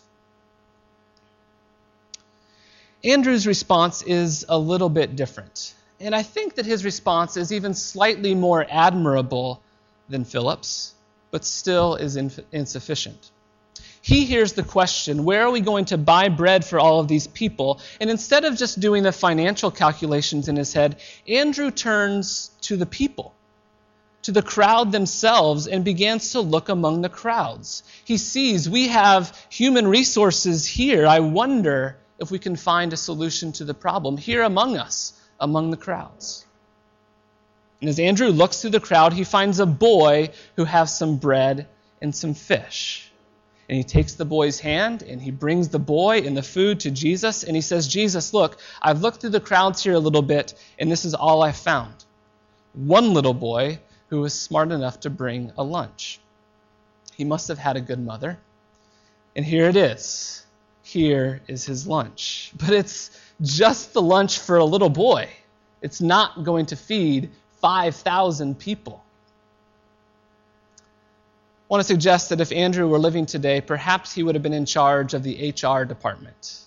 Andrew's 3.04 3.46
response 3.46 4.02
is 4.02 4.46
a 4.48 4.58
little 4.58 4.88
bit 4.88 5.14
different. 5.14 5.74
And 6.00 6.12
I 6.12 6.24
think 6.24 6.56
that 6.56 6.66
his 6.66 6.84
response 6.84 7.36
is 7.36 7.52
even 7.52 7.72
slightly 7.74 8.34
more 8.34 8.66
admirable 8.68 9.62
than 10.08 10.24
Philip's, 10.24 10.92
but 11.30 11.44
still 11.44 11.94
is 11.94 12.16
insufficient. 12.50 13.30
He 14.04 14.24
hears 14.24 14.54
the 14.54 14.64
question, 14.64 15.24
where 15.24 15.46
are 15.46 15.50
we 15.52 15.60
going 15.60 15.84
to 15.86 15.96
buy 15.96 16.28
bread 16.28 16.64
for 16.64 16.80
all 16.80 16.98
of 16.98 17.06
these 17.06 17.28
people? 17.28 17.80
And 18.00 18.10
instead 18.10 18.44
of 18.44 18.56
just 18.56 18.80
doing 18.80 19.04
the 19.04 19.12
financial 19.12 19.70
calculations 19.70 20.48
in 20.48 20.56
his 20.56 20.72
head, 20.72 21.00
Andrew 21.28 21.70
turns 21.70 22.50
to 22.62 22.76
the 22.76 22.84
people, 22.84 23.32
to 24.22 24.32
the 24.32 24.42
crowd 24.42 24.90
themselves, 24.90 25.68
and 25.68 25.84
begins 25.84 26.32
to 26.32 26.40
look 26.40 26.68
among 26.68 27.02
the 27.02 27.08
crowds. 27.08 27.84
He 28.04 28.18
sees 28.18 28.68
we 28.68 28.88
have 28.88 29.38
human 29.48 29.86
resources 29.86 30.66
here. 30.66 31.06
I 31.06 31.20
wonder 31.20 31.96
if 32.18 32.32
we 32.32 32.40
can 32.40 32.56
find 32.56 32.92
a 32.92 32.96
solution 32.96 33.52
to 33.52 33.64
the 33.64 33.74
problem 33.74 34.16
here 34.16 34.42
among 34.42 34.76
us, 34.76 35.12
among 35.38 35.70
the 35.70 35.76
crowds. 35.76 36.44
And 37.80 37.88
as 37.88 38.00
Andrew 38.00 38.30
looks 38.30 38.60
through 38.60 38.70
the 38.70 38.80
crowd, 38.80 39.12
he 39.12 39.22
finds 39.22 39.60
a 39.60 39.66
boy 39.66 40.30
who 40.56 40.64
has 40.64 40.96
some 40.96 41.18
bread 41.18 41.68
and 42.00 42.12
some 42.12 42.34
fish. 42.34 43.11
And 43.68 43.76
he 43.76 43.84
takes 43.84 44.14
the 44.14 44.24
boy's 44.24 44.60
hand 44.60 45.02
and 45.02 45.20
he 45.20 45.30
brings 45.30 45.68
the 45.68 45.78
boy 45.78 46.18
and 46.18 46.36
the 46.36 46.42
food 46.42 46.80
to 46.80 46.90
Jesus. 46.90 47.44
And 47.44 47.56
he 47.56 47.62
says, 47.62 47.88
Jesus, 47.88 48.34
look, 48.34 48.58
I've 48.80 49.00
looked 49.00 49.20
through 49.20 49.30
the 49.30 49.40
crowds 49.40 49.82
here 49.82 49.94
a 49.94 49.98
little 49.98 50.22
bit, 50.22 50.54
and 50.78 50.90
this 50.90 51.04
is 51.04 51.14
all 51.14 51.42
I 51.42 51.52
found. 51.52 52.04
One 52.74 53.14
little 53.14 53.34
boy 53.34 53.78
who 54.08 54.20
was 54.20 54.38
smart 54.38 54.72
enough 54.72 55.00
to 55.00 55.10
bring 55.10 55.52
a 55.56 55.62
lunch. 55.62 56.20
He 57.14 57.24
must 57.24 57.48
have 57.48 57.58
had 57.58 57.76
a 57.76 57.80
good 57.80 58.04
mother. 58.04 58.38
And 59.34 59.44
here 59.44 59.68
it 59.68 59.76
is 59.76 60.42
here 60.82 61.40
is 61.48 61.64
his 61.64 61.86
lunch. 61.86 62.52
But 62.58 62.70
it's 62.70 63.10
just 63.40 63.92
the 63.92 64.02
lunch 64.02 64.38
for 64.38 64.56
a 64.58 64.64
little 64.64 64.90
boy. 64.90 65.28
It's 65.80 66.00
not 66.00 66.44
going 66.44 66.66
to 66.66 66.76
feed 66.76 67.30
5,000 67.60 68.58
people. 68.58 69.01
Want 71.72 71.80
to 71.80 71.88
suggest 71.88 72.28
that 72.28 72.42
if 72.42 72.52
Andrew 72.52 72.86
were 72.86 72.98
living 72.98 73.24
today, 73.24 73.62
perhaps 73.62 74.12
he 74.12 74.22
would 74.22 74.34
have 74.34 74.42
been 74.42 74.52
in 74.52 74.66
charge 74.66 75.14
of 75.14 75.22
the 75.22 75.54
HR 75.56 75.84
department, 75.86 76.58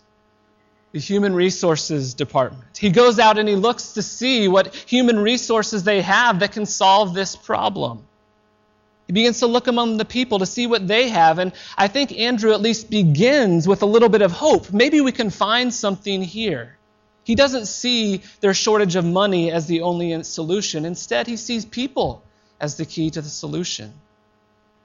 the 0.93 0.99
human 0.99 1.35
resources 1.35 2.15
department. 2.15 2.75
He 2.75 2.89
goes 2.89 3.19
out 3.19 3.37
and 3.37 3.47
he 3.47 3.53
looks 3.53 3.93
to 3.93 4.01
see 4.01 4.47
what 4.47 4.73
human 4.73 5.19
resources 5.19 5.83
they 5.83 6.01
have 6.01 6.39
that 6.39 6.53
can 6.53 6.65
solve 6.65 7.13
this 7.13 7.35
problem. 7.35 8.03
He 9.05 9.13
begins 9.13 9.41
to 9.41 9.45
look 9.45 9.67
among 9.67 9.97
the 9.97 10.05
people 10.05 10.39
to 10.39 10.47
see 10.47 10.65
what 10.65 10.87
they 10.87 11.09
have. 11.09 11.37
And 11.37 11.53
I 11.77 11.87
think 11.87 12.11
Andrew 12.11 12.53
at 12.53 12.61
least 12.61 12.89
begins 12.89 13.67
with 13.67 13.83
a 13.83 13.85
little 13.85 14.09
bit 14.09 14.23
of 14.23 14.31
hope. 14.31 14.73
Maybe 14.73 15.01
we 15.01 15.11
can 15.11 15.29
find 15.29 15.71
something 15.71 16.23
here. 16.23 16.77
He 17.23 17.35
doesn't 17.35 17.67
see 17.67 18.23
their 18.41 18.55
shortage 18.55 18.95
of 18.95 19.05
money 19.05 19.51
as 19.51 19.67
the 19.67 19.81
only 19.81 20.23
solution. 20.23 20.83
Instead, 20.83 21.27
he 21.27 21.37
sees 21.37 21.63
people 21.63 22.23
as 22.59 22.77
the 22.77 22.87
key 22.87 23.11
to 23.11 23.21
the 23.21 23.29
solution. 23.29 23.93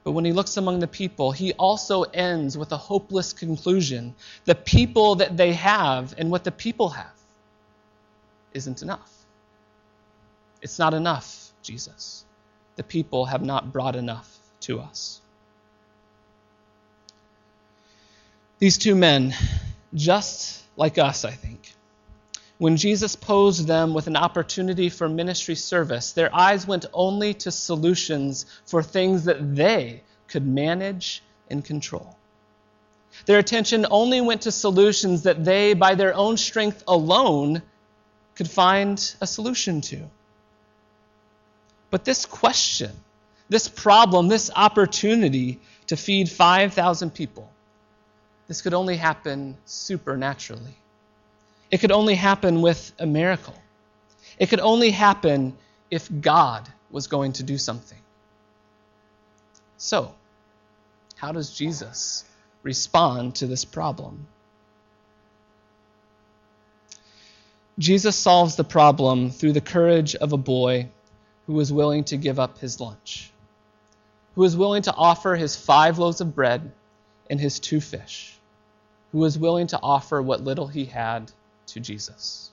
But 0.03 0.11
when 0.13 0.25
he 0.25 0.31
looks 0.31 0.57
among 0.57 0.79
the 0.79 0.87
people, 0.87 1.31
he 1.31 1.53
also 1.53 2.03
ends 2.03 2.57
with 2.57 2.71
a 2.71 2.77
hopeless 2.77 3.33
conclusion. 3.33 4.15
The 4.45 4.55
people 4.55 5.15
that 5.15 5.37
they 5.37 5.53
have 5.53 6.15
and 6.17 6.31
what 6.31 6.43
the 6.43 6.51
people 6.51 6.89
have 6.89 7.13
isn't 8.53 8.81
enough. 8.81 9.11
It's 10.61 10.79
not 10.79 10.93
enough, 10.93 11.51
Jesus 11.61 12.25
the 12.75 12.83
people 12.83 13.25
have 13.25 13.43
not 13.43 13.71
brought 13.71 13.95
enough 13.95 14.39
to 14.61 14.79
us. 14.79 15.21
These 18.59 18.77
two 18.77 18.95
men, 18.95 19.35
just 19.93 20.63
like 20.77 20.97
us, 20.97 21.25
I 21.25 21.31
think, 21.31 21.70
when 22.61 22.77
Jesus 22.77 23.15
posed 23.15 23.65
them 23.65 23.95
with 23.95 24.05
an 24.05 24.15
opportunity 24.15 24.87
for 24.87 25.09
ministry 25.09 25.55
service, 25.55 26.11
their 26.11 26.29
eyes 26.31 26.67
went 26.67 26.85
only 26.93 27.33
to 27.33 27.49
solutions 27.49 28.45
for 28.67 28.83
things 28.83 29.23
that 29.23 29.55
they 29.55 30.03
could 30.27 30.45
manage 30.45 31.23
and 31.49 31.65
control. 31.65 32.15
Their 33.25 33.39
attention 33.39 33.87
only 33.89 34.21
went 34.21 34.43
to 34.43 34.51
solutions 34.51 35.23
that 35.23 35.43
they, 35.43 35.73
by 35.73 35.95
their 35.95 36.13
own 36.13 36.37
strength 36.37 36.83
alone, 36.87 37.63
could 38.35 38.47
find 38.47 39.15
a 39.19 39.25
solution 39.25 39.81
to. 39.81 40.07
But 41.89 42.05
this 42.05 42.27
question, 42.27 42.91
this 43.49 43.67
problem, 43.67 44.27
this 44.27 44.51
opportunity 44.55 45.59
to 45.87 45.97
feed 45.97 46.29
5,000 46.29 47.11
people, 47.11 47.51
this 48.47 48.61
could 48.61 48.75
only 48.75 48.97
happen 48.97 49.57
supernaturally. 49.65 50.77
It 51.71 51.79
could 51.79 51.91
only 51.91 52.15
happen 52.15 52.61
with 52.61 52.91
a 52.99 53.05
miracle. 53.05 53.55
It 54.37 54.49
could 54.49 54.59
only 54.59 54.91
happen 54.91 55.57
if 55.89 56.09
God 56.21 56.67
was 56.91 57.07
going 57.07 57.33
to 57.33 57.43
do 57.43 57.57
something. 57.57 57.97
So, 59.77 60.13
how 61.15 61.31
does 61.31 61.51
Jesus 61.51 62.25
respond 62.61 63.35
to 63.35 63.47
this 63.47 63.63
problem? 63.63 64.27
Jesus 67.79 68.15
solves 68.15 68.57
the 68.57 68.63
problem 68.65 69.31
through 69.31 69.53
the 69.53 69.61
courage 69.61 70.13
of 70.15 70.33
a 70.33 70.37
boy 70.37 70.89
who 71.47 71.53
was 71.53 71.71
willing 71.71 72.03
to 72.05 72.17
give 72.17 72.37
up 72.37 72.59
his 72.59 72.79
lunch, 72.81 73.31
who 74.35 74.41
was 74.41 74.57
willing 74.57 74.83
to 74.83 74.93
offer 74.93 75.35
his 75.35 75.55
five 75.55 75.97
loaves 75.97 76.19
of 76.19 76.35
bread 76.35 76.71
and 77.29 77.39
his 77.39 77.59
two 77.59 77.79
fish, 77.79 78.37
who 79.13 79.19
was 79.19 79.37
willing 79.37 79.67
to 79.67 79.79
offer 79.81 80.21
what 80.21 80.43
little 80.43 80.67
he 80.67 80.85
had 80.85 81.31
to 81.73 81.79
Jesus. 81.79 82.51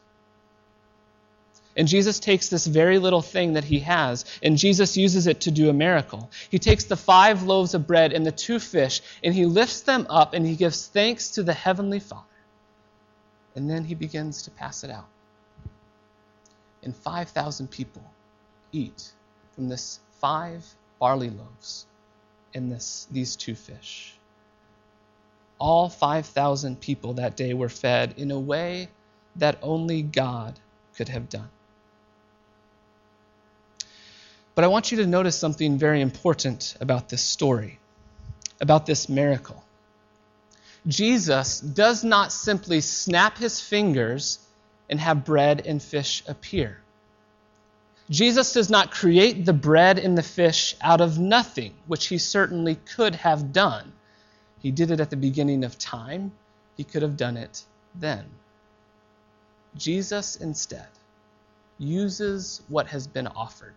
And 1.79 1.87
Jesus 1.87 2.19
takes 2.19 2.49
this 2.49 2.67
very 2.67 2.99
little 2.99 3.23
thing 3.23 3.53
that 3.53 3.63
he 3.63 3.79
has, 3.81 4.25
and 4.43 4.59
Jesus 4.59 4.97
uses 4.97 5.29
it 5.29 5.43
to 5.43 5.53
do 5.53 5.71
a 5.71 5.73
miracle. 5.73 6.29
He 6.51 6.59
takes 6.59 6.85
the 6.85 6.97
five 6.97 7.45
loaves 7.45 7.73
of 7.73 7.87
bread 7.87 8.13
and 8.13 8.27
the 8.27 8.33
two 8.33 8.59
fish, 8.59 9.01
and 9.23 9.33
he 9.33 9.47
lifts 9.47 9.83
them 9.83 10.05
up 10.11 10.35
and 10.35 10.45
he 10.45 10.57
gives 10.57 10.89
thanks 10.89 11.31
to 11.31 11.45
the 11.45 11.55
Heavenly 11.55 12.01
Father. 12.01 12.25
And 13.55 13.71
then 13.71 13.85
he 13.85 13.95
begins 13.95 14.43
to 14.43 14.51
pass 14.51 14.83
it 14.83 14.91
out. 14.91 15.07
And 16.83 16.97
5,000 16.97 17.71
people 17.71 18.03
eat 18.73 19.13
from 19.55 19.69
this 19.69 20.01
five 20.21 20.67
barley 20.99 21.31
loaves 21.31 21.87
and 22.55 22.73
this, 22.73 23.07
these 23.11 23.37
two 23.37 23.55
fish. 23.55 24.15
All 25.61 25.89
5,000 25.89 26.81
people 26.81 27.15
that 27.15 27.37
day 27.37 27.55
were 27.55 27.69
fed 27.69 28.15
in 28.17 28.33
a 28.33 28.39
way 28.39 28.89
that 29.38 29.59
only 29.62 30.02
God 30.02 30.59
could 30.97 31.09
have 31.09 31.28
done. 31.28 31.49
But 34.54 34.64
I 34.64 34.68
want 34.68 34.90
you 34.90 34.99
to 34.99 35.07
notice 35.07 35.37
something 35.37 35.78
very 35.78 36.00
important 36.00 36.76
about 36.80 37.09
this 37.09 37.23
story, 37.23 37.78
about 38.61 38.87
this 38.87 39.09
miracle. 39.09 39.62
Jesus 40.87 41.61
does 41.61 42.02
not 42.02 42.33
simply 42.33 42.80
snap 42.80 43.38
his 43.38 43.61
fingers 43.61 44.40
and 44.90 44.99
have 44.99 45.25
bread 45.25 45.64
and 45.66 45.83
fish 45.83 46.23
appear. 46.26 46.78
Jesus 48.11 48.54
does 48.54 48.71
not 48.71 48.90
create 48.90 49.45
the 49.45 49.52
bread 49.52 49.99
and 49.99 50.16
the 50.16 50.23
fish 50.23 50.75
out 50.80 51.00
of 51.00 51.18
nothing, 51.18 51.75
which 51.87 52.07
he 52.07 52.18
certainly 52.18 52.75
could 52.75 53.14
have 53.16 53.52
done. 53.52 53.92
He 54.61 54.71
did 54.71 54.90
it 54.90 54.99
at 54.99 55.11
the 55.11 55.16
beginning 55.16 55.62
of 55.62 55.78
time, 55.78 56.33
he 56.76 56.85
could 56.85 57.02
have 57.02 57.16
done 57.16 57.37
it 57.37 57.62
then. 57.95 58.25
Jesus 59.77 60.37
instead 60.37 60.89
uses 61.79 62.63
what 62.69 62.89
has 62.89 63.07
been 63.07 63.27
offered. 63.27 63.75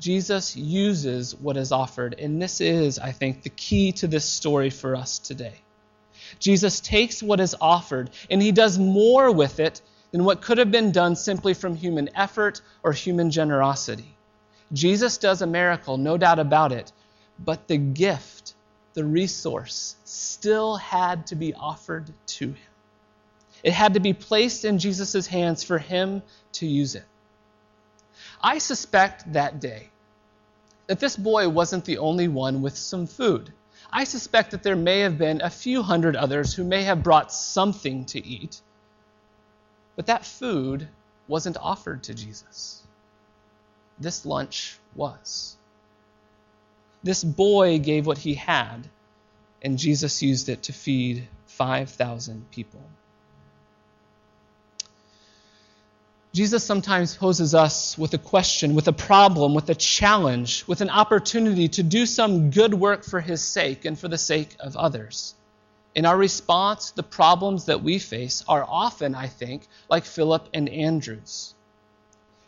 Jesus 0.00 0.56
uses 0.56 1.34
what 1.36 1.56
is 1.56 1.70
offered, 1.70 2.14
and 2.18 2.42
this 2.42 2.60
is, 2.60 2.98
I 2.98 3.12
think, 3.12 3.42
the 3.42 3.50
key 3.50 3.92
to 3.92 4.08
this 4.08 4.24
story 4.24 4.70
for 4.70 4.96
us 4.96 5.20
today. 5.20 5.54
Jesus 6.38 6.80
takes 6.80 7.22
what 7.22 7.40
is 7.40 7.54
offered 7.60 8.10
and 8.30 8.40
he 8.40 8.52
does 8.52 8.78
more 8.78 9.30
with 9.30 9.60
it 9.60 9.80
than 10.10 10.24
what 10.24 10.42
could 10.42 10.58
have 10.58 10.70
been 10.70 10.92
done 10.92 11.16
simply 11.16 11.54
from 11.54 11.74
human 11.74 12.10
effort 12.16 12.60
or 12.82 12.92
human 12.92 13.30
generosity. 13.30 14.16
Jesus 14.72 15.18
does 15.18 15.42
a 15.42 15.46
miracle, 15.46 15.98
no 15.98 16.16
doubt 16.16 16.38
about 16.38 16.72
it, 16.72 16.92
but 17.38 17.68
the 17.68 17.76
gift, 17.76 18.54
the 18.94 19.04
resource, 19.04 19.96
still 20.04 20.76
had 20.76 21.26
to 21.28 21.34
be 21.34 21.54
offered 21.54 22.10
to 22.26 22.48
him. 22.48 22.71
It 23.62 23.72
had 23.72 23.94
to 23.94 24.00
be 24.00 24.12
placed 24.12 24.64
in 24.64 24.78
Jesus' 24.78 25.26
hands 25.26 25.62
for 25.62 25.78
him 25.78 26.22
to 26.54 26.66
use 26.66 26.94
it. 26.94 27.04
I 28.42 28.58
suspect 28.58 29.32
that 29.32 29.60
day 29.60 29.90
that 30.88 30.98
this 30.98 31.16
boy 31.16 31.48
wasn't 31.48 31.84
the 31.84 31.98
only 31.98 32.28
one 32.28 32.60
with 32.60 32.76
some 32.76 33.06
food. 33.06 33.52
I 33.92 34.04
suspect 34.04 34.50
that 34.50 34.62
there 34.62 34.76
may 34.76 35.00
have 35.00 35.18
been 35.18 35.40
a 35.40 35.50
few 35.50 35.82
hundred 35.82 36.16
others 36.16 36.54
who 36.54 36.64
may 36.64 36.82
have 36.84 37.02
brought 37.02 37.32
something 37.32 38.04
to 38.06 38.24
eat. 38.26 38.60
But 39.96 40.06
that 40.06 40.24
food 40.24 40.88
wasn't 41.28 41.56
offered 41.58 42.02
to 42.04 42.14
Jesus. 42.14 42.82
This 43.98 44.26
lunch 44.26 44.78
was. 44.94 45.56
This 47.02 47.22
boy 47.22 47.78
gave 47.78 48.06
what 48.06 48.18
he 48.18 48.34
had, 48.34 48.88
and 49.60 49.78
Jesus 49.78 50.22
used 50.22 50.48
it 50.48 50.64
to 50.64 50.72
feed 50.72 51.28
5,000 51.46 52.50
people. 52.50 52.80
Jesus 56.32 56.64
sometimes 56.64 57.14
poses 57.14 57.54
us 57.54 57.98
with 57.98 58.14
a 58.14 58.18
question, 58.18 58.74
with 58.74 58.88
a 58.88 58.92
problem, 58.92 59.52
with 59.54 59.68
a 59.68 59.74
challenge, 59.74 60.64
with 60.66 60.80
an 60.80 60.88
opportunity 60.88 61.68
to 61.68 61.82
do 61.82 62.06
some 62.06 62.50
good 62.50 62.72
work 62.72 63.04
for 63.04 63.20
his 63.20 63.42
sake 63.42 63.84
and 63.84 63.98
for 63.98 64.08
the 64.08 64.16
sake 64.16 64.56
of 64.58 64.74
others. 64.74 65.34
In 65.94 66.06
our 66.06 66.16
response, 66.16 66.92
the 66.92 67.02
problems 67.02 67.66
that 67.66 67.82
we 67.82 67.98
face 67.98 68.42
are 68.48 68.64
often, 68.66 69.14
I 69.14 69.26
think, 69.26 69.66
like 69.90 70.06
Philip 70.06 70.48
and 70.54 70.70
Andrew's. 70.70 71.52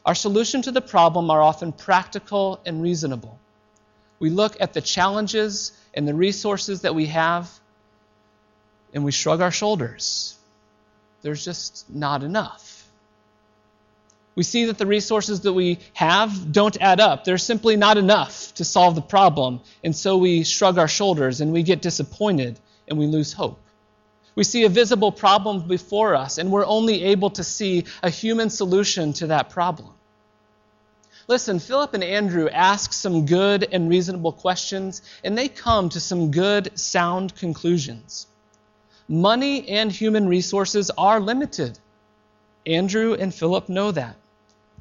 Our 0.07 0.15
solution 0.15 0.63
to 0.63 0.73
the 0.73 0.81
problem 0.81 1.31
are 1.31 1.43
often 1.43 1.73
practical 1.73 2.61
and 2.65 2.81
reasonable. 2.81 3.39
We 4.19 4.31
look 4.31 4.57
at 4.61 4.73
the 4.73 4.81
challenges 4.81 5.73
and 5.93 6.09
the 6.09 6.15
resources 6.15 6.83
that 6.83 6.95
we 6.95 7.07
have, 7.07 7.51
and 8.95 9.05
we 9.05 9.13
shrug 9.13 9.43
our 9.43 9.51
shoulders. 9.51 10.37
There's 11.21 11.45
just 11.45 11.91
not 11.91 12.23
enough. 12.23 12.64
We 14.37 14.43
see 14.43 14.65
that 14.65 14.79
the 14.79 14.87
resources 14.87 15.43
that 15.43 15.53
we 15.53 15.79
have 15.93 16.53
don't 16.53 16.77
add 16.81 16.99
up. 16.99 17.25
They're 17.25 17.39
simply 17.39 17.77
not 17.77 17.99
enough 17.99 18.53
to 18.55 18.65
solve 18.65 18.97
the 18.97 19.03
problem. 19.03 19.61
And 19.85 19.95
so 19.95 20.17
we 20.17 20.43
shrug 20.43 20.77
our 20.77 20.89
shoulders 20.89 21.41
and 21.41 21.53
we 21.53 21.63
get 21.63 21.83
disappointed 21.83 22.59
and 22.89 22.99
we 22.99 23.07
lose 23.07 23.33
hope. 23.33 23.61
We 24.35 24.43
see 24.43 24.65
a 24.65 24.69
visible 24.69 25.13
problem 25.13 25.69
before 25.69 26.17
us 26.17 26.39
and 26.39 26.51
we're 26.51 26.67
only 26.67 27.05
able 27.05 27.31
to 27.31 27.45
see 27.45 27.85
a 28.03 28.11
human 28.11 28.51
solution 28.51 29.13
to 29.15 29.29
that 29.29 29.51
problem. 29.51 29.91
Listen, 31.29 31.61
Philip 31.61 31.95
and 31.95 32.05
Andrew 32.05 32.49
ask 32.49 32.93
some 32.93 33.25
good 33.27 33.67
and 33.71 33.89
reasonable 33.89 34.33
questions 34.33 35.01
and 35.23 35.39
they 35.39 35.49
come 35.49 35.89
to 35.91 36.01
some 36.01 36.33
good, 36.33 36.77
sound 36.79 37.37
conclusions. 37.37 38.27
Money 39.09 39.69
and 39.69 39.93
human 39.93 40.29
resources 40.29 40.91
are 40.99 41.21
limited. 41.21 41.79
Andrew 42.67 43.15
and 43.15 43.33
Philip 43.33 43.69
know 43.69 43.93
that. 43.93 44.17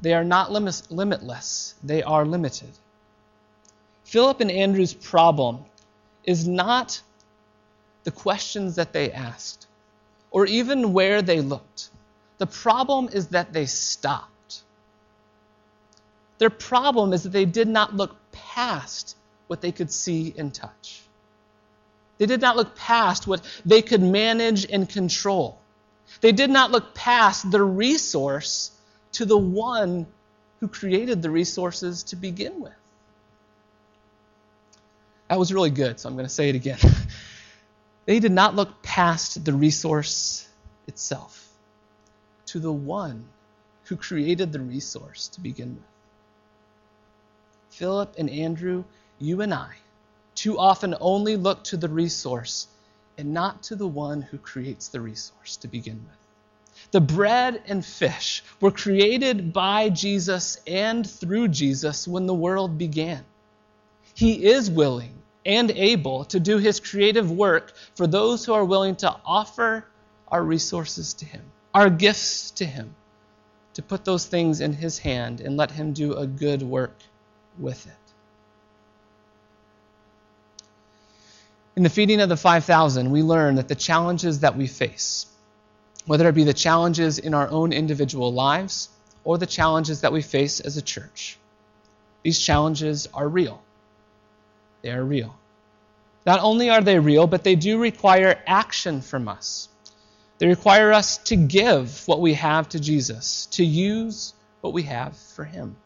They 0.00 0.14
are 0.14 0.24
not 0.24 0.52
limitless, 0.52 1.74
they 1.82 2.02
are 2.02 2.26
limited. 2.26 2.70
Philip 4.04 4.40
and 4.40 4.50
Andrew's 4.50 4.94
problem 4.94 5.64
is 6.24 6.46
not 6.46 7.00
the 8.04 8.10
questions 8.10 8.76
that 8.76 8.92
they 8.92 9.10
asked 9.12 9.66
or 10.30 10.46
even 10.46 10.92
where 10.92 11.22
they 11.22 11.40
looked. 11.40 11.88
The 12.38 12.46
problem 12.46 13.08
is 13.12 13.28
that 13.28 13.52
they 13.52 13.66
stopped. 13.66 14.62
Their 16.38 16.50
problem 16.50 17.12
is 17.12 17.22
that 17.22 17.30
they 17.30 17.44
did 17.44 17.68
not 17.68 17.94
look 17.94 18.16
past 18.32 19.16
what 19.46 19.60
they 19.60 19.72
could 19.72 19.92
see 19.92 20.34
and 20.36 20.52
touch. 20.52 21.02
They 22.18 22.26
did 22.26 22.40
not 22.40 22.56
look 22.56 22.76
past 22.76 23.26
what 23.26 23.42
they 23.64 23.82
could 23.82 24.02
manage 24.02 24.66
and 24.70 24.88
control. 24.88 25.58
They 26.20 26.32
did 26.32 26.50
not 26.50 26.70
look 26.70 26.94
past 26.94 27.50
the 27.50 27.62
resource 27.62 28.70
to 29.14 29.24
the 29.24 29.38
one 29.38 30.06
who 30.60 30.68
created 30.68 31.22
the 31.22 31.30
resources 31.30 32.02
to 32.04 32.16
begin 32.16 32.60
with. 32.60 32.72
That 35.28 35.38
was 35.38 35.52
really 35.52 35.70
good, 35.70 35.98
so 35.98 36.08
I'm 36.08 36.14
going 36.14 36.26
to 36.26 36.32
say 36.32 36.48
it 36.48 36.54
again. 36.54 36.78
they 38.06 38.20
did 38.20 38.32
not 38.32 38.54
look 38.54 38.82
past 38.82 39.44
the 39.44 39.52
resource 39.52 40.48
itself 40.86 41.48
to 42.46 42.58
the 42.58 42.72
one 42.72 43.24
who 43.84 43.96
created 43.96 44.52
the 44.52 44.60
resource 44.60 45.28
to 45.28 45.40
begin 45.40 45.74
with. 45.74 45.84
Philip 47.70 48.14
and 48.18 48.30
Andrew, 48.30 48.84
you 49.18 49.40
and 49.40 49.52
I, 49.52 49.70
too 50.34 50.58
often 50.58 50.94
only 51.00 51.36
look 51.36 51.64
to 51.64 51.76
the 51.76 51.88
resource 51.88 52.68
and 53.18 53.32
not 53.32 53.62
to 53.64 53.76
the 53.76 53.86
one 53.86 54.22
who 54.22 54.38
creates 54.38 54.88
the 54.88 55.00
resource 55.00 55.56
to 55.58 55.68
begin 55.68 55.96
with. 56.04 56.23
The 56.90 57.00
bread 57.00 57.62
and 57.66 57.84
fish 57.84 58.42
were 58.60 58.70
created 58.70 59.52
by 59.52 59.88
Jesus 59.90 60.58
and 60.66 61.08
through 61.08 61.48
Jesus 61.48 62.06
when 62.06 62.26
the 62.26 62.34
world 62.34 62.78
began. 62.78 63.24
He 64.14 64.46
is 64.46 64.70
willing 64.70 65.22
and 65.46 65.70
able 65.70 66.24
to 66.26 66.40
do 66.40 66.58
his 66.58 66.80
creative 66.80 67.30
work 67.30 67.74
for 67.96 68.06
those 68.06 68.44
who 68.44 68.54
are 68.54 68.64
willing 68.64 68.96
to 68.96 69.14
offer 69.24 69.86
our 70.28 70.42
resources 70.42 71.14
to 71.14 71.26
him, 71.26 71.42
our 71.74 71.90
gifts 71.90 72.50
to 72.52 72.64
him, 72.64 72.94
to 73.74 73.82
put 73.82 74.04
those 74.04 74.26
things 74.26 74.60
in 74.60 74.72
his 74.72 74.98
hand 74.98 75.40
and 75.40 75.56
let 75.56 75.70
him 75.70 75.92
do 75.92 76.14
a 76.14 76.26
good 76.26 76.62
work 76.62 76.96
with 77.58 77.86
it. 77.86 77.92
In 81.76 81.82
the 81.82 81.90
feeding 81.90 82.20
of 82.20 82.28
the 82.28 82.36
5,000, 82.36 83.10
we 83.10 83.22
learn 83.22 83.56
that 83.56 83.66
the 83.66 83.74
challenges 83.74 84.40
that 84.40 84.56
we 84.56 84.68
face, 84.68 85.26
whether 86.06 86.28
it 86.28 86.34
be 86.34 86.44
the 86.44 86.52
challenges 86.52 87.18
in 87.18 87.34
our 87.34 87.48
own 87.48 87.72
individual 87.72 88.32
lives 88.32 88.88
or 89.24 89.38
the 89.38 89.46
challenges 89.46 90.02
that 90.02 90.12
we 90.12 90.22
face 90.22 90.60
as 90.60 90.76
a 90.76 90.82
church. 90.82 91.38
These 92.22 92.38
challenges 92.38 93.08
are 93.14 93.28
real. 93.28 93.62
They 94.82 94.90
are 94.90 95.04
real. 95.04 95.34
Not 96.26 96.40
only 96.40 96.70
are 96.70 96.80
they 96.80 96.98
real, 96.98 97.26
but 97.26 97.44
they 97.44 97.54
do 97.54 97.78
require 97.78 98.42
action 98.46 99.00
from 99.02 99.28
us. 99.28 99.68
They 100.38 100.46
require 100.46 100.92
us 100.92 101.18
to 101.24 101.36
give 101.36 102.06
what 102.06 102.20
we 102.20 102.34
have 102.34 102.68
to 102.70 102.80
Jesus, 102.80 103.46
to 103.52 103.64
use 103.64 104.34
what 104.60 104.72
we 104.72 104.82
have 104.82 105.16
for 105.16 105.44
Him. 105.44 105.76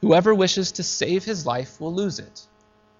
Whoever 0.00 0.34
wishes 0.34 0.72
to 0.72 0.82
save 0.82 1.24
his 1.24 1.46
life 1.46 1.80
will 1.80 1.92
lose 1.92 2.18
it. 2.18 2.46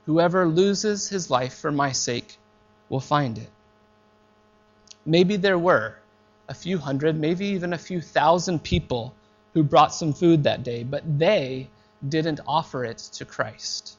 Whoever 0.07 0.47
loses 0.47 1.09
his 1.09 1.31
life 1.31 1.55
for 1.55 1.71
my 1.71 1.93
sake 1.93 2.37
will 2.89 3.01
find 3.01 3.39
it. 3.39 3.51
Maybe 5.07 5.37
there 5.37 5.59
were 5.59 5.97
a 6.49 6.55
few 6.55 6.79
hundred, 6.79 7.19
maybe 7.19 7.47
even 7.47 7.73
a 7.73 7.79
few 7.79 8.01
thousand 8.01 8.65
people 8.65 9.15
who 9.55 9.63
brought 9.63 9.95
some 9.95 10.13
food 10.13 10.43
that 10.43 10.65
day, 10.65 10.83
but 10.83 11.19
they 11.19 11.71
didn't 12.07 12.41
offer 12.47 12.85
it 12.85 12.99
to 12.99 13.25
Christ. 13.25 13.97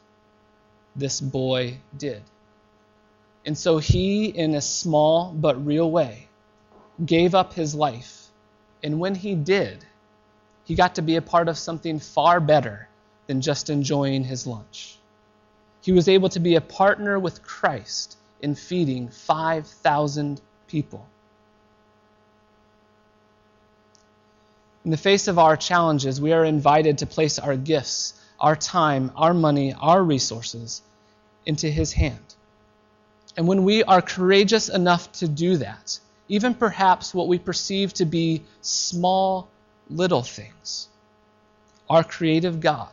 This 0.96 1.22
boy 1.22 1.80
did. 1.98 2.22
And 3.46 3.58
so 3.58 3.78
he, 3.78 4.26
in 4.26 4.54
a 4.54 4.62
small 4.62 5.32
but 5.34 5.66
real 5.66 5.90
way, 5.90 6.28
gave 7.06 7.34
up 7.34 7.54
his 7.54 7.74
life. 7.74 8.28
And 8.84 9.00
when 9.00 9.16
he 9.16 9.34
did, 9.34 9.86
he 10.66 10.76
got 10.76 10.96
to 10.96 11.02
be 11.02 11.16
a 11.16 11.22
part 11.22 11.48
of 11.48 11.58
something 11.58 12.00
far 12.00 12.42
better 12.42 12.90
than 13.28 13.40
just 13.40 13.70
enjoying 13.70 14.26
his 14.26 14.46
lunch. 14.46 14.98
He 15.82 15.94
was 15.94 16.10
able 16.10 16.28
to 16.30 16.40
be 16.42 16.56
a 16.56 16.62
partner 16.62 17.18
with 17.18 17.44
Christ 17.44 18.18
in 18.42 18.56
feeding 18.56 19.08
5,000 19.08 20.42
people. 20.68 21.06
In 24.86 24.92
the 24.92 24.98
face 24.98 25.28
of 25.28 25.38
our 25.38 25.58
challenges, 25.58 26.22
we 26.22 26.32
are 26.32 26.46
invited 26.46 27.00
to 27.00 27.06
place 27.06 27.40
our 27.40 27.58
gifts, 27.58 28.14
our 28.40 28.56
time, 28.56 29.12
our 29.16 29.34
money, 29.34 29.74
our 29.74 30.02
resources 30.02 30.82
into 31.46 31.70
His 31.70 31.92
hand. 31.92 32.36
And 33.36 33.48
when 33.48 33.64
we 33.64 33.84
are 33.84 34.02
courageous 34.02 34.70
enough 34.70 35.12
to 35.14 35.28
do 35.28 35.58
that, 35.58 36.00
even 36.30 36.54
perhaps 36.54 37.14
what 37.14 37.28
we 37.28 37.38
perceive 37.38 37.94
to 37.96 38.06
be 38.06 38.44
small, 38.62 39.48
little 39.90 40.24
things, 40.24 40.88
our 41.90 42.04
creative 42.04 42.60
God, 42.60 42.90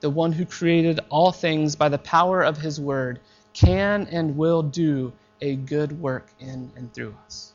the 0.00 0.10
one 0.10 0.32
who 0.32 0.46
created 0.46 1.00
all 1.08 1.32
things 1.32 1.76
by 1.76 1.88
the 1.88 1.98
power 1.98 2.42
of 2.42 2.58
His 2.58 2.80
word, 2.80 3.20
can 3.52 4.06
and 4.10 4.36
will 4.36 4.62
do 4.62 5.12
a 5.40 5.56
good 5.56 6.00
work 6.00 6.28
in 6.40 6.70
and 6.76 6.92
through 6.92 7.14
us. 7.26 7.52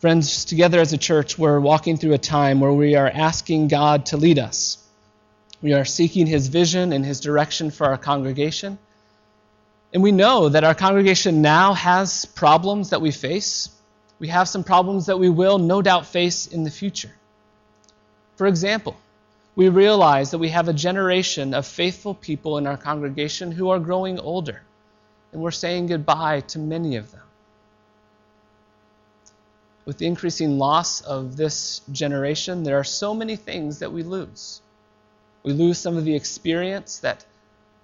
Friends, 0.00 0.46
together 0.46 0.80
as 0.80 0.94
a 0.94 0.98
church, 0.98 1.38
we're 1.38 1.60
walking 1.60 1.98
through 1.98 2.14
a 2.14 2.18
time 2.18 2.60
where 2.60 2.72
we 2.72 2.94
are 2.96 3.08
asking 3.08 3.68
God 3.68 4.06
to 4.06 4.16
lead 4.16 4.38
us. 4.38 4.78
We 5.60 5.74
are 5.74 5.84
seeking 5.84 6.26
His 6.26 6.48
vision 6.48 6.94
and 6.94 7.04
His 7.04 7.20
direction 7.20 7.70
for 7.70 7.86
our 7.86 7.98
congregation. 7.98 8.78
And 9.92 10.02
we 10.02 10.10
know 10.10 10.48
that 10.48 10.64
our 10.64 10.74
congregation 10.74 11.42
now 11.42 11.74
has 11.74 12.24
problems 12.24 12.90
that 12.90 13.02
we 13.02 13.10
face. 13.10 13.68
We 14.18 14.28
have 14.28 14.48
some 14.48 14.64
problems 14.64 15.06
that 15.06 15.18
we 15.18 15.28
will 15.28 15.58
no 15.58 15.82
doubt 15.82 16.06
face 16.06 16.46
in 16.46 16.64
the 16.64 16.70
future. 16.70 17.12
For 18.36 18.46
example, 18.46 18.96
we 19.56 19.68
realize 19.68 20.30
that 20.30 20.38
we 20.38 20.48
have 20.50 20.68
a 20.68 20.72
generation 20.72 21.54
of 21.54 21.66
faithful 21.66 22.14
people 22.14 22.58
in 22.58 22.66
our 22.66 22.76
congregation 22.76 23.52
who 23.52 23.70
are 23.70 23.78
growing 23.78 24.18
older, 24.18 24.62
and 25.32 25.42
we're 25.42 25.50
saying 25.50 25.86
goodbye 25.86 26.40
to 26.40 26.58
many 26.58 26.96
of 26.96 27.10
them. 27.10 27.22
With 29.84 29.98
the 29.98 30.06
increasing 30.06 30.58
loss 30.58 31.00
of 31.00 31.36
this 31.36 31.80
generation, 31.90 32.62
there 32.62 32.78
are 32.78 32.84
so 32.84 33.14
many 33.14 33.36
things 33.36 33.80
that 33.80 33.92
we 33.92 34.02
lose. 34.02 34.62
We 35.42 35.52
lose 35.52 35.78
some 35.78 35.96
of 35.96 36.04
the 36.04 36.14
experience 36.14 36.98
that 37.00 37.24